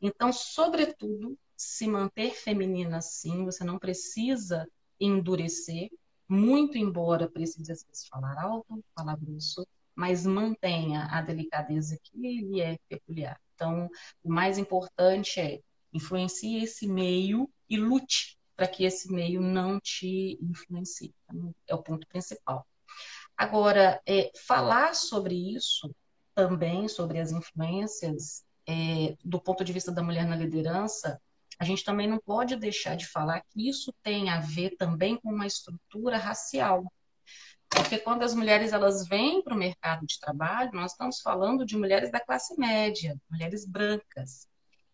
Então, 0.00 0.32
sobretudo, 0.32 1.38
se 1.54 1.86
manter 1.86 2.34
feminina 2.34 3.02
sim, 3.02 3.44
você 3.44 3.62
não 3.62 3.78
precisa 3.78 4.66
endurecer, 4.98 5.90
muito 6.26 6.78
embora 6.78 7.28
precise 7.28 7.70
às 7.70 7.84
vezes 7.84 8.08
falar 8.08 8.40
alto, 8.40 8.82
falar 8.96 9.16
grosso, 9.16 9.66
mas 9.94 10.24
mantenha 10.24 11.04
a 11.10 11.20
delicadeza 11.20 11.98
que 12.02 12.16
lhe 12.16 12.62
é 12.62 12.78
peculiar. 12.88 13.38
Então, 13.54 13.90
o 14.24 14.32
mais 14.32 14.56
importante 14.56 15.38
é 15.38 15.60
influencie 15.92 16.62
esse 16.62 16.86
meio 16.86 17.46
e 17.68 17.76
lute 17.76 18.38
para 18.56 18.66
que 18.66 18.84
esse 18.84 19.12
meio 19.12 19.42
não 19.42 19.78
te 19.78 20.38
influencie. 20.40 21.14
Então, 21.24 21.54
é 21.66 21.74
o 21.74 21.82
ponto 21.82 22.06
principal. 22.06 22.66
Agora, 23.36 24.00
é, 24.06 24.30
falar 24.46 24.94
sobre 24.94 25.34
isso 25.34 25.94
também, 26.34 26.88
sobre 26.88 27.18
as 27.18 27.32
influências 27.32 28.44
é, 28.66 29.16
do 29.24 29.40
ponto 29.40 29.64
de 29.64 29.72
vista 29.72 29.92
da 29.92 30.02
mulher 30.02 30.26
na 30.26 30.36
liderança, 30.36 31.20
a 31.58 31.64
gente 31.64 31.84
também 31.84 32.08
não 32.08 32.18
pode 32.18 32.56
deixar 32.56 32.96
de 32.96 33.06
falar 33.06 33.42
que 33.42 33.68
isso 33.68 33.92
tem 34.02 34.30
a 34.30 34.40
ver 34.40 34.76
também 34.76 35.16
com 35.16 35.30
uma 35.30 35.46
estrutura 35.46 36.16
racial. 36.16 36.90
Porque 37.68 37.98
quando 37.98 38.22
as 38.22 38.34
mulheres 38.34 38.72
elas 38.72 39.06
vêm 39.06 39.42
para 39.42 39.54
o 39.54 39.58
mercado 39.58 40.06
de 40.06 40.18
trabalho, 40.18 40.70
nós 40.72 40.92
estamos 40.92 41.20
falando 41.20 41.64
de 41.64 41.76
mulheres 41.76 42.10
da 42.10 42.18
classe 42.18 42.58
média, 42.58 43.16
mulheres 43.30 43.66
brancas. 43.66 44.48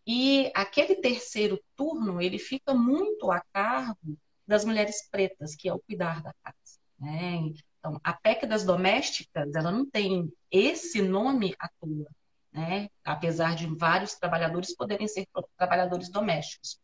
E 0.07 0.51
aquele 0.55 0.97
terceiro 0.97 1.63
turno, 1.77 2.21
ele 2.21 2.39
fica 2.39 2.75
muito 2.75 3.31
a 3.31 3.41
cargo 3.53 4.19
das 4.47 4.65
mulheres 4.65 5.09
pretas, 5.09 5.55
que 5.55 5.69
é 5.69 5.73
o 5.73 5.81
cuidar 5.81 6.23
da 6.23 6.35
casa. 6.43 6.79
Né? 6.99 7.53
Então, 7.79 8.01
a 8.03 8.13
PEC 8.13 8.47
das 8.47 8.65
domésticas, 8.65 9.55
ela 9.55 9.71
não 9.71 9.89
tem 9.89 10.33
esse 10.51 11.01
nome 11.01 11.55
à 11.59 11.69
toa 11.81 12.09
né? 12.57 12.89
apesar 13.05 13.55
de 13.55 13.67
vários 13.67 14.15
trabalhadores 14.15 14.75
poderem 14.75 15.07
ser 15.07 15.29
trabalhadores 15.59 16.09
domésticos. 16.09 16.81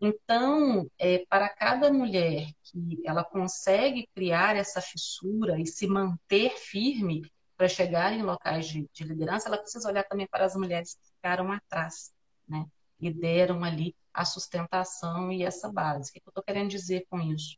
Então, 0.00 0.90
é, 0.98 1.24
para 1.28 1.48
cada 1.48 1.92
mulher 1.92 2.48
que 2.64 3.00
ela 3.06 3.22
consegue 3.22 4.08
criar 4.12 4.56
essa 4.56 4.80
fissura 4.80 5.60
e 5.60 5.66
se 5.66 5.86
manter 5.86 6.50
firme 6.56 7.22
para 7.56 7.68
chegar 7.68 8.12
em 8.12 8.22
locais 8.22 8.66
de, 8.66 8.88
de, 8.92 9.04
liderança, 9.04 9.48
ela 9.48 9.58
precisa 9.58 9.88
olhar 9.88 10.02
também 10.02 10.26
para 10.26 10.44
as 10.44 10.56
mulheres 10.56 10.94
que 10.94 11.06
ficaram 11.06 11.52
atrás, 11.52 12.12
né? 12.48 12.66
E 12.98 13.08
deram 13.08 13.62
ali 13.62 13.94
a 14.12 14.24
sustentação 14.24 15.30
e 15.30 15.44
essa 15.44 15.70
base. 15.70 16.10
O 16.10 16.12
que 16.14 16.18
eu 16.18 16.30
estou 16.30 16.42
querendo 16.42 16.70
dizer 16.70 17.06
com 17.08 17.20
isso? 17.20 17.56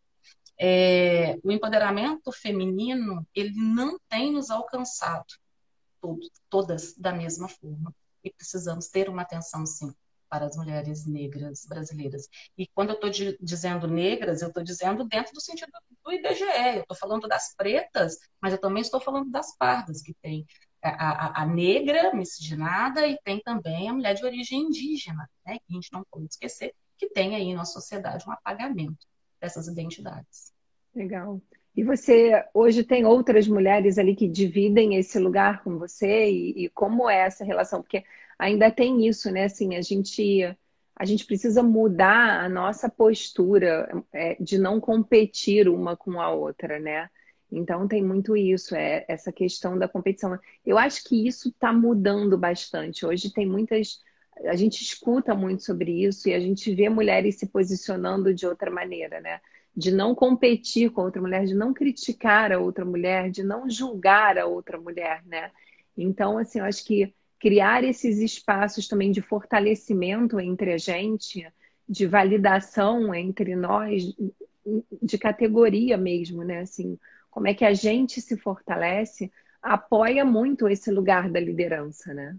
É, 0.61 1.39
o 1.43 1.51
empoderamento 1.51 2.31
feminino 2.31 3.27
ele 3.35 3.55
não 3.57 3.99
tem 4.09 4.31
nos 4.31 4.51
alcançado 4.51 5.25
todas 6.49 6.95
da 6.97 7.13
mesma 7.13 7.49
forma. 7.49 7.95
E 8.23 8.33
precisamos 8.33 8.89
ter 8.89 9.09
uma 9.09 9.23
atenção, 9.23 9.67
sim, 9.67 9.93
para 10.29 10.47
as 10.47 10.57
mulheres 10.57 11.07
negras 11.07 11.65
brasileiras. 11.67 12.29
E 12.57 12.67
quando 12.67 12.91
eu 12.91 12.95
estou 12.95 13.37
dizendo 13.41 13.87
negras, 13.87 14.43
eu 14.43 14.49
estou 14.49 14.63
dizendo 14.63 15.05
dentro 15.05 15.33
do 15.33 15.41
sentido 15.41 15.71
do 16.03 16.13
IBGE. 16.13 16.77
Eu 16.77 16.83
estou 16.83 16.97
falando 16.97 17.29
das 17.29 17.55
pretas, 17.55 18.19
mas 18.41 18.53
eu 18.53 18.61
também 18.61 18.81
estou 18.81 19.01
falando 19.01 19.31
das 19.31 19.57
pardas, 19.57 20.03
que 20.03 20.15
tem 20.15 20.47
a, 20.83 20.89
a, 20.89 21.43
a, 21.43 21.47
negra 21.47 22.15
miscigenada 22.15 23.07
e 23.07 23.19
tem 23.23 23.41
também 23.41 23.89
a 23.89 23.93
mulher 23.93 24.15
de 24.15 24.25
origem 24.25 24.63
indígena, 24.63 25.29
né? 25.47 25.59
que 25.59 25.65
a 25.71 25.75
gente 25.75 25.93
não 25.93 26.05
pode 26.11 26.27
esquecer 26.27 26.75
que 26.97 27.09
tem 27.09 27.35
aí 27.35 27.55
na 27.55 27.65
sociedade 27.65 28.29
um 28.29 28.33
apagamento 28.33 29.07
dessas 29.41 29.67
identidades. 29.67 30.53
Legal. 30.95 31.41
E 31.77 31.83
você 31.83 32.45
hoje 32.55 32.85
tem 32.85 33.05
outras 33.05 33.49
mulheres 33.49 33.99
ali 33.99 34.15
que 34.15 34.29
dividem 34.29 34.97
esse 34.97 35.19
lugar 35.19 35.63
com 35.65 35.79
você 35.79 36.31
e, 36.31 36.65
e, 36.65 36.69
como 36.71 37.11
é 37.11 37.19
essa 37.27 37.45
relação? 37.45 37.83
Porque 37.83 38.05
ainda 38.39 38.71
tem 38.71 39.07
isso, 39.07 39.31
né? 39.31 39.45
Assim, 39.45 39.75
a 39.77 39.83
gente 39.83 40.43
a 40.97 41.05
gente 41.05 41.27
precisa 41.27 41.63
mudar 41.63 42.45
a 42.45 42.49
nossa 42.49 42.89
postura 42.89 43.89
é, 44.13 44.37
de 44.41 44.59
não 44.59 44.81
competir 44.81 45.69
uma 45.69 45.97
com 45.97 46.21
a 46.21 46.31
outra, 46.31 46.79
né? 46.79 47.11
Então 47.51 47.89
tem 47.89 48.03
muito 48.03 48.37
isso, 48.37 48.75
é 48.77 49.05
essa 49.09 49.33
questão 49.33 49.79
da 49.79 49.89
competição. 49.89 50.39
Eu 50.65 50.79
acho 50.79 51.05
que 51.05 51.27
isso 51.27 51.49
está 51.49 51.73
mudando 51.73 52.39
bastante. 52.39 53.05
Hoje 53.05 53.33
tem 53.33 53.47
muitas, 53.47 54.01
a 54.47 54.55
gente 54.55 54.83
escuta 54.83 55.35
muito 55.35 55.65
sobre 55.65 56.05
isso 56.05 56.29
e 56.29 56.35
a 56.35 56.41
gente 56.41 56.73
vê 56.75 56.89
mulheres 56.89 57.37
se 57.39 57.47
posicionando 57.47 58.33
de 58.33 58.47
outra 58.47 58.71
maneira, 58.71 59.21
né? 59.21 59.41
De 59.77 59.91
não 59.91 60.15
competir 60.15 60.91
com 60.91 61.03
outra 61.03 61.21
mulher, 61.21 61.45
de 61.45 61.55
não 61.55 61.75
criticar 61.75 62.53
a 62.53 62.59
outra 62.59 62.85
mulher, 62.85 63.31
de 63.31 63.43
não 63.43 63.69
julgar 63.69 64.39
a 64.39 64.47
outra 64.47 64.81
mulher, 64.81 65.23
né? 65.27 65.51
Então, 65.97 66.39
assim, 66.39 66.61
eu 66.61 66.65
acho 66.65 66.85
que 66.85 67.13
criar 67.41 67.85
esses 67.85 68.19
espaços 68.19 68.87
também 68.87 69.11
de 69.11 69.21
fortalecimento 69.21 70.39
entre 70.41 70.73
a 70.73 70.79
gente, 70.79 71.47
de 71.89 72.07
validação 72.07 73.15
entre 73.15 73.55
nós, 73.57 74.15
de 75.03 75.19
categoria 75.19 75.97
mesmo, 75.97 76.43
né? 76.43 76.61
Assim, 76.61 76.99
como 77.31 77.49
é 77.49 77.55
que 77.55 77.65
a 77.65 77.75
gente 77.75 78.21
se 78.21 78.37
fortalece, 78.37 79.31
apoia 79.61 80.25
muito 80.25 80.69
esse 80.69 80.91
lugar 80.91 81.29
da 81.29 81.41
liderança, 81.41 82.15
né? 82.15 82.37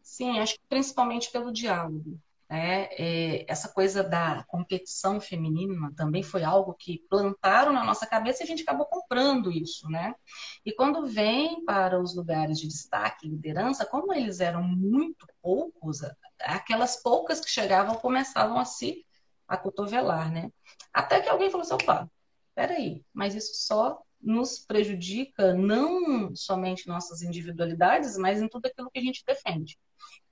Sim, 0.00 0.38
acho 0.38 0.54
que 0.54 0.60
principalmente 0.68 1.30
pelo 1.32 1.52
diálogo. 1.52 2.18
Né? 2.52 2.86
É, 2.98 3.50
essa 3.50 3.66
coisa 3.66 4.04
da 4.04 4.44
competição 4.44 5.18
feminina 5.18 5.90
também 5.96 6.22
foi 6.22 6.44
algo 6.44 6.74
que 6.74 7.02
plantaram 7.08 7.72
na 7.72 7.82
nossa 7.82 8.06
cabeça 8.06 8.42
e 8.42 8.44
a 8.44 8.46
gente 8.46 8.62
acabou 8.62 8.84
comprando 8.84 9.50
isso, 9.50 9.88
né? 9.88 10.14
E 10.62 10.70
quando 10.70 11.06
vem 11.06 11.64
para 11.64 11.98
os 11.98 12.14
lugares 12.14 12.60
de 12.60 12.68
destaque, 12.68 13.26
liderança, 13.26 13.86
como 13.86 14.12
eles 14.12 14.38
eram 14.38 14.62
muito 14.62 15.26
poucos, 15.40 16.00
aquelas 16.40 17.02
poucas 17.02 17.40
que 17.40 17.48
chegavam 17.48 17.94
começavam 17.94 18.58
a 18.58 18.66
se 18.66 19.02
acotovelar, 19.48 20.30
né? 20.30 20.52
Até 20.92 21.22
que 21.22 21.30
alguém 21.30 21.50
falou 21.50 21.64
assim, 21.64 21.72
opa, 21.72 22.06
peraí, 22.54 23.02
mas 23.14 23.34
isso 23.34 23.64
só 23.66 23.98
nos 24.20 24.58
prejudica 24.58 25.54
não 25.54 26.36
somente 26.36 26.86
nossas 26.86 27.22
individualidades, 27.22 28.18
mas 28.18 28.42
em 28.42 28.48
tudo 28.48 28.66
aquilo 28.66 28.90
que 28.90 28.98
a 28.98 29.02
gente 29.02 29.24
defende. 29.26 29.78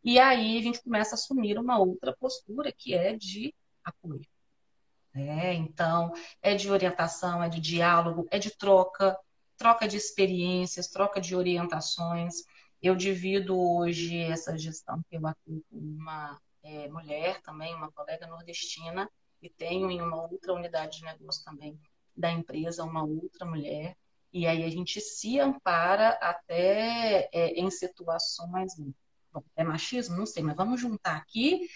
E 0.03 0.19
aí 0.19 0.59
a 0.59 0.63
gente 0.63 0.83
começa 0.83 1.15
a 1.15 1.15
assumir 1.15 1.59
uma 1.59 1.79
outra 1.79 2.17
postura 2.19 2.73
que 2.73 2.95
é 2.95 3.17
de 3.17 3.55
apoio. 3.85 4.27
É, 5.15 5.53
então, 5.55 6.13
é 6.41 6.55
de 6.55 6.71
orientação, 6.71 7.43
é 7.43 7.49
de 7.49 7.61
diálogo, 7.61 8.27
é 8.31 8.39
de 8.39 8.57
troca, 8.57 9.19
troca 9.57 9.87
de 9.89 9.97
experiências, 9.97 10.89
troca 10.89 11.21
de 11.21 11.35
orientações. 11.35 12.45
Eu 12.81 12.95
divido 12.97 13.59
hoje 13.59 14.17
essa 14.19 14.57
gestão 14.57 15.03
que 15.09 15.17
eu 15.17 15.27
atuo 15.27 15.63
com 15.69 15.79
uma 15.79 16.41
é, 16.63 16.89
mulher 16.89 17.43
também, 17.43 17.75
uma 17.75 17.91
colega 17.93 18.27
nordestina, 18.27 19.11
e 19.43 19.49
tenho 19.49 19.91
em 19.91 20.01
uma 20.01 20.23
outra 20.23 20.53
unidade 20.53 20.99
de 20.99 21.05
negócio 21.05 21.45
também 21.45 21.79
da 22.17 22.31
empresa 22.31 22.85
uma 22.85 23.05
outra 23.05 23.45
mulher. 23.45 23.97
E 24.33 24.47
aí 24.47 24.63
a 24.63 24.71
gente 24.71 25.01
se 25.01 25.41
ampara 25.41 26.11
até 26.21 27.29
é, 27.33 27.49
em 27.61 27.71
situações 27.71 28.75
Bom, 29.33 29.43
é 29.57 29.63
machismo? 29.63 30.17
Não 30.17 30.27
sei, 30.27 30.43
mas 30.43 30.57
vamos 30.57 30.81
juntar 30.81 31.17
aqui, 31.17 31.69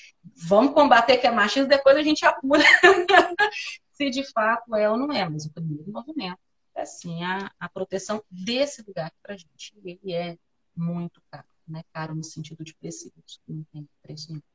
vamos 0.48 0.74
combater 0.74 1.18
que 1.18 1.26
é 1.26 1.30
machismo, 1.30 1.68
depois 1.68 1.96
a 1.96 2.02
gente 2.02 2.24
apura 2.24 2.64
se 3.92 4.10
de 4.10 4.24
fato 4.32 4.74
é 4.74 4.90
ou 4.90 4.96
não 4.96 5.12
é. 5.12 5.28
Mas 5.28 5.46
o 5.46 5.52
primeiro 5.52 5.90
movimento 5.90 6.38
é 6.74 6.82
assim, 6.82 7.22
a, 7.22 7.50
a 7.58 7.68
proteção 7.68 8.22
desse 8.30 8.82
lugar 8.82 9.12
para 9.22 9.36
gente. 9.36 9.72
Ele 9.84 10.12
é 10.12 10.36
muito 10.76 11.22
caro, 11.30 11.46
né? 11.66 11.84
Caro 11.92 12.14
no 12.14 12.24
sentido 12.24 12.64
de 12.64 12.74
preço. 12.74 13.12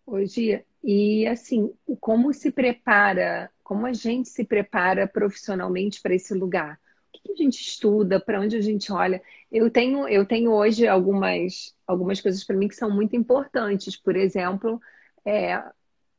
Hoje, 0.06 0.66
e 0.84 1.26
assim, 1.28 1.74
como 2.02 2.34
se 2.34 2.52
prepara, 2.52 3.50
como 3.64 3.86
a 3.86 3.94
gente 3.94 4.28
se 4.28 4.44
prepara 4.44 5.08
profissionalmente 5.08 6.02
para 6.02 6.14
esse 6.14 6.34
lugar? 6.34 6.80
O 7.14 7.22
que 7.22 7.32
a 7.32 7.36
gente 7.36 7.62
estuda, 7.62 8.20
para 8.20 8.40
onde 8.40 8.56
a 8.56 8.62
gente 8.62 8.92
olha? 8.92 9.22
Eu 9.52 9.70
tenho, 9.70 10.08
eu 10.08 10.26
tenho 10.26 10.52
hoje 10.52 10.88
algumas, 10.88 11.76
algumas 11.86 12.22
coisas 12.22 12.44
para 12.44 12.56
mim 12.56 12.68
que 12.68 12.76
são 12.76 12.90
muito 12.90 13.16
importantes. 13.16 13.96
Por 13.98 14.16
exemplo, 14.16 14.80
é 15.26 15.62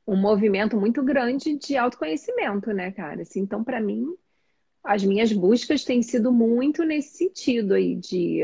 um 0.07 0.17
movimento 0.17 0.77
muito 0.77 1.03
grande 1.03 1.57
de 1.57 1.77
autoconhecimento, 1.77 2.73
né, 2.73 2.91
cara? 2.91 3.23
Assim, 3.23 3.41
então, 3.41 3.63
para 3.63 3.81
mim, 3.81 4.15
as 4.83 5.05
minhas 5.05 5.33
buscas 5.33 5.85
têm 5.85 6.03
sido 6.03 6.33
muito 6.33 6.85
nesse 6.85 7.17
sentido 7.19 7.75
aí 7.75 7.95
de, 7.95 8.41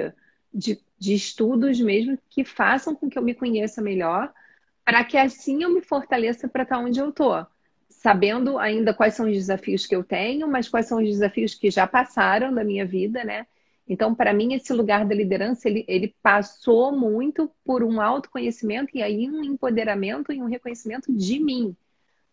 de, 0.53 0.81
de 0.99 1.15
estudos 1.15 1.81
mesmo 1.81 2.19
que 2.29 2.45
façam 2.45 2.95
com 2.95 3.09
que 3.09 3.19
eu 3.19 3.23
me 3.23 3.35
conheça 3.35 3.83
melhor, 3.83 4.33
para 4.85 5.05
que 5.05 5.17
assim 5.19 5.63
eu 5.63 5.71
me 5.71 5.81
fortaleça 5.81 6.49
para 6.49 6.63
estar 6.63 6.79
onde 6.79 7.01
eu 7.01 7.09
estou 7.09 7.47
sabendo 7.97 8.59
ainda 8.59 8.93
quais 8.95 9.15
são 9.15 9.27
os 9.27 9.33
desafios 9.33 9.87
que 9.87 9.97
eu 9.97 10.05
tenho, 10.05 10.47
mas 10.47 10.69
quais 10.69 10.87
são 10.87 10.99
os 10.99 11.09
desafios 11.09 11.55
que 11.55 11.71
já 11.71 11.87
passaram 11.87 12.55
da 12.55 12.63
minha 12.63 12.85
vida, 12.87 13.25
né? 13.25 13.47
Então, 13.89 14.15
para 14.15 14.33
mim, 14.33 14.53
esse 14.53 14.73
lugar 14.73 15.07
da 15.07 15.15
liderança, 15.15 15.69
ele, 15.69 15.85
ele 15.89 16.15
passou 16.23 16.93
muito 16.93 17.51
por 17.65 17.83
um 17.83 18.01
autoconhecimento 18.01 18.91
e 18.97 19.03
aí 19.03 19.31
um 19.31 19.43
empoderamento 19.45 20.33
e 20.33 20.43
um 20.43 20.47
reconhecimento 20.47 21.13
de 21.13 21.39
mim, 21.39 21.77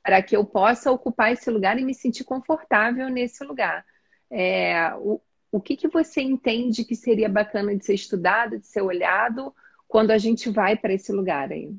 para 0.02 0.22
que 0.22 0.36
eu 0.36 0.44
possa 0.44 0.92
ocupar 0.92 1.32
esse 1.32 1.50
lugar 1.50 1.80
e 1.80 1.86
me 1.86 1.94
sentir 1.94 2.24
confortável 2.24 3.08
nesse 3.10 3.44
lugar. 3.44 3.86
É, 4.30 4.94
o, 4.96 5.22
o 5.52 5.62
que, 5.62 5.78
que 5.78 5.88
você 5.88 6.22
entende 6.22 6.84
que 6.84 6.96
seria 6.96 7.30
bacana 7.30 7.76
de 7.76 7.86
ser 7.86 7.94
estudado, 7.94 8.60
de 8.60 8.68
ser 8.68 8.82
olhado, 8.82 9.54
quando 9.88 10.12
a 10.12 10.18
gente 10.18 10.50
vai 10.50 10.76
para 10.76 10.94
esse 10.94 11.12
lugar 11.12 11.52
aí? 11.52 11.72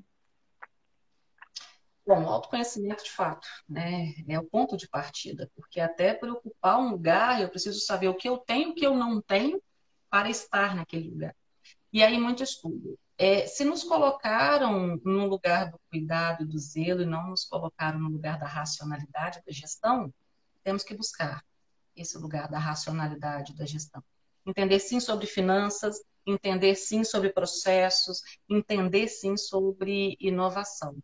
Bom, 2.06 2.28
autoconhecimento 2.28 3.02
de 3.02 3.10
fato, 3.10 3.48
né, 3.66 4.12
é 4.28 4.38
o 4.38 4.44
ponto 4.44 4.76
de 4.76 4.86
partida, 4.86 5.50
porque 5.56 5.80
até 5.80 6.12
para 6.12 6.32
ocupar 6.32 6.78
um 6.78 6.90
lugar, 6.90 7.40
eu 7.40 7.48
preciso 7.48 7.80
saber 7.80 8.08
o 8.08 8.14
que 8.14 8.28
eu 8.28 8.36
tenho, 8.36 8.70
o 8.70 8.74
que 8.74 8.86
eu 8.86 8.94
não 8.94 9.22
tenho 9.22 9.60
para 10.10 10.28
estar 10.28 10.76
naquele 10.76 11.08
lugar. 11.08 11.34
E 11.90 12.02
aí, 12.02 12.18
muito 12.18 12.42
estudo. 12.42 12.98
É, 13.16 13.46
se 13.46 13.64
nos 13.64 13.84
colocaram 13.84 15.00
no 15.04 15.26
lugar 15.26 15.70
do 15.70 15.80
cuidado 15.90 16.42
e 16.42 16.46
do 16.46 16.58
zelo 16.58 17.02
e 17.02 17.06
não 17.06 17.28
nos 17.28 17.44
colocaram 17.44 17.98
no 17.98 18.10
lugar 18.10 18.38
da 18.38 18.46
racionalidade 18.46 19.40
da 19.46 19.52
gestão, 19.52 20.12
temos 20.62 20.82
que 20.82 20.94
buscar 20.94 21.42
esse 21.96 22.18
lugar 22.18 22.48
da 22.48 22.58
racionalidade 22.58 23.54
da 23.54 23.64
gestão. 23.64 24.02
entender 24.46 24.78
sim 24.78 25.00
sobre 25.00 25.26
finanças, 25.26 26.02
entender 26.26 26.74
sim 26.74 27.02
sobre 27.02 27.30
processos, 27.30 28.20
entender 28.48 29.08
sim 29.08 29.36
sobre 29.38 30.16
inovação. 30.20 30.96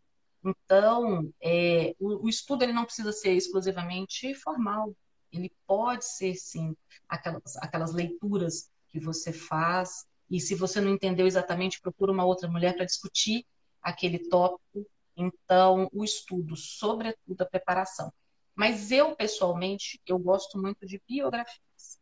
Então, 0.44 1.32
é, 1.40 1.94
o, 1.98 2.24
o, 2.24 2.28
estudo 2.28 2.62
ele 2.62 2.72
não 2.72 2.84
precisa 2.84 3.12
ser 3.12 3.32
exclusivamente 3.34 4.34
formal. 4.34 4.94
Ele 5.30 5.52
pode 5.66 6.04
ser, 6.04 6.34
sim, 6.34 6.74
aquelas, 7.08 7.56
aquelas 7.58 7.92
leituras 7.92 8.70
que 8.88 8.98
você 8.98 9.32
faz. 9.32 10.06
E 10.30 10.40
se 10.40 10.54
você 10.54 10.80
não 10.80 10.90
entendeu 10.90 11.26
exatamente, 11.26 11.80
procura 11.80 12.12
uma 12.12 12.24
outra 12.24 12.48
mulher 12.48 12.74
para 12.74 12.86
discutir 12.86 13.44
aquele 13.82 14.18
tópico. 14.28 14.86
Então, 15.16 15.88
o 15.92 16.02
estudo, 16.02 16.56
sobretudo 16.56 17.42
a 17.42 17.46
preparação. 17.46 18.12
Mas 18.54 18.90
eu, 18.90 19.14
pessoalmente, 19.14 20.00
eu 20.06 20.18
gosto 20.18 20.58
muito 20.58 20.86
de 20.86 21.00
biografias. 21.06 22.00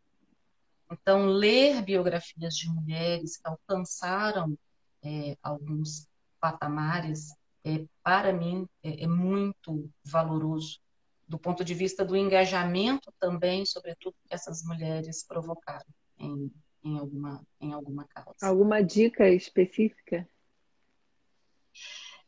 Então, 0.91 1.27
ler 1.27 1.83
biografias 1.83 2.57
de 2.57 2.69
mulheres 2.71 3.37
que 3.37 3.47
alcançaram 3.47 4.57
é, 5.03 5.37
alguns 5.43 6.09
patamares 6.41 7.33
é, 7.69 7.85
para 8.03 8.33
mim, 8.33 8.67
é, 8.83 9.05
é 9.05 9.07
muito 9.07 9.91
valoroso 10.05 10.81
do 11.27 11.39
ponto 11.39 11.63
de 11.63 11.75
vista 11.75 12.05
do 12.05 12.17
engajamento 12.17 13.13
também, 13.19 13.67
sobretudo 13.67 14.17
que 14.27 14.35
essas 14.35 14.63
mulheres 14.65 15.23
provocaram 15.27 15.85
em, 16.19 16.51
em, 16.83 16.99
alguma, 16.99 17.47
em 17.61 17.73
alguma 17.73 18.07
causa. 18.07 18.35
Alguma 18.43 18.83
dica 18.83 19.29
específica? 19.29 20.27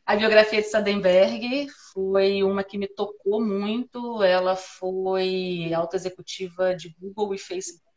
A 0.05 0.17
biografia 0.17 0.61
de 0.61 0.69
Sadenberg 0.69 1.69
foi 1.93 2.43
uma 2.43 2.63
que 2.63 2.77
me 2.77 2.89
tocou 2.89 3.43
muito. 3.43 4.23
Ela 4.23 4.57
foi 4.57 5.73
alta 5.73 5.97
executiva 5.97 6.75
de 6.75 6.95
Google 6.99 7.35
e 7.35 7.39
Facebook. 7.39 7.89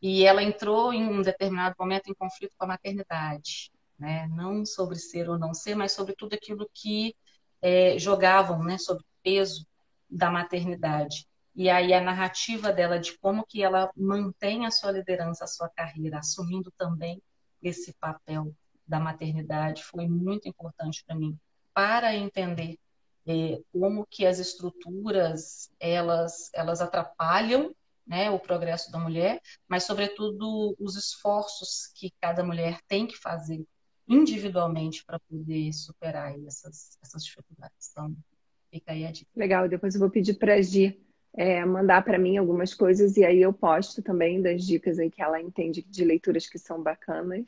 E 0.00 0.24
ela 0.24 0.42
entrou 0.42 0.92
em 0.92 1.04
um 1.04 1.22
determinado 1.22 1.74
momento 1.78 2.08
em 2.08 2.14
conflito 2.14 2.52
com 2.56 2.64
a 2.64 2.68
maternidade 2.68 3.72
né? 3.98 4.26
não 4.28 4.64
sobre 4.64 4.98
ser 4.98 5.28
ou 5.28 5.38
não 5.38 5.54
ser, 5.54 5.74
mas 5.74 5.92
sobre 5.92 6.14
tudo 6.14 6.34
aquilo 6.34 6.68
que 6.72 7.14
é, 7.62 7.98
jogavam 7.98 8.62
né, 8.62 8.78
sobre 8.78 9.02
o 9.02 9.06
peso 9.22 9.66
da 10.08 10.30
maternidade. 10.30 11.26
E 11.54 11.70
aí 11.70 11.92
a 11.94 12.00
narrativa 12.00 12.72
dela 12.72 12.98
de 12.98 13.16
como 13.18 13.46
que 13.46 13.62
ela 13.62 13.90
mantém 13.96 14.66
a 14.66 14.70
sua 14.70 14.92
liderança, 14.92 15.44
a 15.44 15.48
sua 15.48 15.68
carreira, 15.68 16.18
assumindo 16.18 16.70
também 16.76 17.22
esse 17.62 17.94
papel 17.94 18.54
da 18.86 19.00
maternidade, 19.00 19.82
foi 19.82 20.06
muito 20.06 20.48
importante 20.48 21.02
para 21.04 21.16
mim, 21.16 21.36
para 21.74 22.14
entender 22.14 22.78
é, 23.26 23.60
como 23.72 24.06
que 24.06 24.24
as 24.24 24.38
estruturas 24.38 25.70
elas 25.80 26.50
elas 26.54 26.80
atrapalham 26.80 27.74
né, 28.06 28.30
o 28.30 28.38
progresso 28.38 28.92
da 28.92 28.98
mulher, 28.98 29.40
mas 29.66 29.84
sobretudo 29.84 30.76
os 30.78 30.94
esforços 30.94 31.88
que 31.94 32.12
cada 32.20 32.44
mulher 32.44 32.80
tem 32.86 33.06
que 33.06 33.16
fazer 33.16 33.66
individualmente 34.08 35.04
para 35.04 35.18
poder 35.18 35.72
superar 35.72 36.38
essas, 36.46 36.98
essas 37.02 37.24
dificuldades. 37.24 37.90
Então, 37.90 38.16
fica 38.70 38.92
aí 38.92 39.04
a 39.04 39.10
dica. 39.10 39.30
Legal, 39.34 39.68
depois 39.68 39.94
eu 39.94 40.00
vou 40.00 40.10
pedir 40.10 40.34
para 40.34 40.54
a 40.54 40.62
Gi 40.62 41.00
é, 41.36 41.64
mandar 41.64 42.02
para 42.02 42.18
mim 42.18 42.36
algumas 42.36 42.72
coisas 42.72 43.16
e 43.16 43.24
aí 43.24 43.42
eu 43.42 43.52
posto 43.52 44.02
também 44.02 44.40
das 44.40 44.64
dicas 44.64 44.98
aí 44.98 45.10
que 45.10 45.22
ela 45.22 45.40
entende 45.40 45.82
de 45.82 46.04
leituras 46.04 46.48
que 46.48 46.58
são 46.58 46.82
bacanas. 46.82 47.46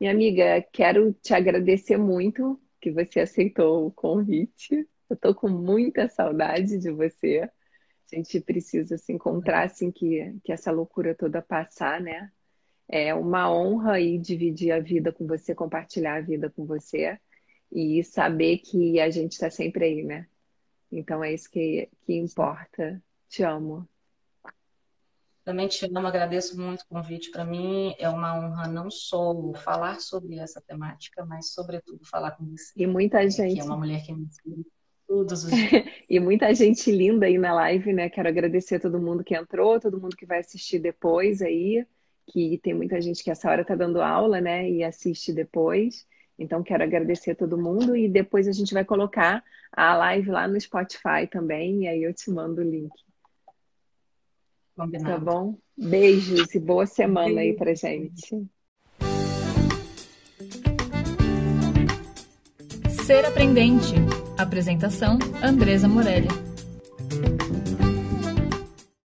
Minha 0.00 0.12
amiga, 0.12 0.64
quero 0.72 1.12
te 1.12 1.34
agradecer 1.34 1.96
muito 1.96 2.60
que 2.80 2.92
você 2.92 3.20
aceitou 3.20 3.86
o 3.86 3.90
convite. 3.90 4.88
Eu 5.10 5.14
estou 5.14 5.34
com 5.34 5.48
muita 5.48 6.08
saudade 6.08 6.78
de 6.78 6.90
você. 6.90 7.40
A 7.40 8.16
gente 8.16 8.40
precisa 8.40 8.96
se 8.96 9.12
encontrar 9.12 9.64
assim 9.64 9.90
que, 9.90 10.38
que 10.44 10.52
essa 10.52 10.70
loucura 10.70 11.14
toda 11.14 11.42
passar, 11.42 12.00
né? 12.00 12.30
É 12.88 13.14
uma 13.14 13.52
honra 13.52 13.92
aí 13.94 14.18
dividir 14.18 14.72
a 14.72 14.80
vida 14.80 15.12
com 15.12 15.26
você, 15.26 15.54
compartilhar 15.54 16.16
a 16.16 16.20
vida 16.22 16.50
com 16.50 16.64
você 16.64 17.18
e 17.70 18.02
saber 18.02 18.58
que 18.58 18.98
a 18.98 19.10
gente 19.10 19.32
está 19.32 19.50
sempre 19.50 19.84
aí, 19.84 20.02
né? 20.02 20.26
Então 20.90 21.22
é 21.22 21.34
isso 21.34 21.50
que, 21.50 21.90
que 22.06 22.14
importa. 22.14 23.02
Te 23.28 23.42
amo. 23.42 23.86
Também 25.44 25.68
te 25.68 25.84
amo, 25.84 26.06
agradeço 26.06 26.58
muito 26.58 26.80
o 26.82 26.88
convite. 26.88 27.30
Para 27.30 27.44
mim 27.44 27.94
é 27.98 28.08
uma 28.08 28.38
honra 28.38 28.68
não 28.68 28.90
só 28.90 29.34
falar 29.54 30.00
sobre 30.00 30.38
essa 30.38 30.60
temática, 30.60 31.24
mas 31.26 31.52
sobretudo 31.52 32.04
falar 32.06 32.32
com 32.32 32.46
você. 32.46 32.72
E 32.74 32.86
muita 32.86 33.28
gente. 33.28 33.54
Que 33.54 33.60
é 33.60 33.64
uma 33.64 33.76
mulher 33.76 34.02
que 34.02 34.14
me 34.14 34.24
ensina 34.24 34.64
todos 35.06 35.44
os 35.44 35.50
dias. 35.50 35.84
e 36.08 36.20
muita 36.20 36.54
gente 36.54 36.90
linda 36.90 37.26
aí 37.26 37.36
na 37.36 37.52
live, 37.54 37.92
né? 37.92 38.08
Quero 38.08 38.28
agradecer 38.28 38.76
a 38.76 38.80
todo 38.80 39.00
mundo 39.00 39.22
que 39.22 39.34
entrou, 39.34 39.78
todo 39.78 40.00
mundo 40.00 40.16
que 40.16 40.26
vai 40.26 40.40
assistir 40.40 40.78
depois 40.78 41.42
aí 41.42 41.86
que 42.28 42.58
tem 42.62 42.74
muita 42.74 43.00
gente 43.00 43.24
que 43.24 43.30
essa 43.30 43.50
hora 43.50 43.62
está 43.62 43.74
dando 43.74 44.00
aula, 44.00 44.40
né, 44.40 44.68
e 44.70 44.84
assiste 44.84 45.32
depois. 45.32 46.06
Então, 46.38 46.62
quero 46.62 46.84
agradecer 46.84 47.32
a 47.32 47.34
todo 47.34 47.58
mundo 47.58 47.96
e 47.96 48.08
depois 48.08 48.46
a 48.46 48.52
gente 48.52 48.72
vai 48.72 48.84
colocar 48.84 49.42
a 49.72 49.96
live 49.96 50.30
lá 50.30 50.46
no 50.46 50.60
Spotify 50.60 51.26
também, 51.30 51.84
e 51.84 51.88
aí 51.88 52.02
eu 52.02 52.14
te 52.14 52.30
mando 52.30 52.60
o 52.60 52.64
link. 52.64 52.92
Combinado. 54.76 55.24
Tá 55.24 55.32
bom? 55.32 55.58
Beijos 55.76 56.54
e 56.54 56.60
boa 56.60 56.86
semana 56.86 57.26
Beijo. 57.26 57.40
aí 57.40 57.52
pra 57.54 57.74
gente. 57.74 58.46
Ser 63.04 63.24
Aprendente. 63.24 63.94
Apresentação: 64.36 65.18
Andresa 65.42 65.88
Morelli. 65.88 66.47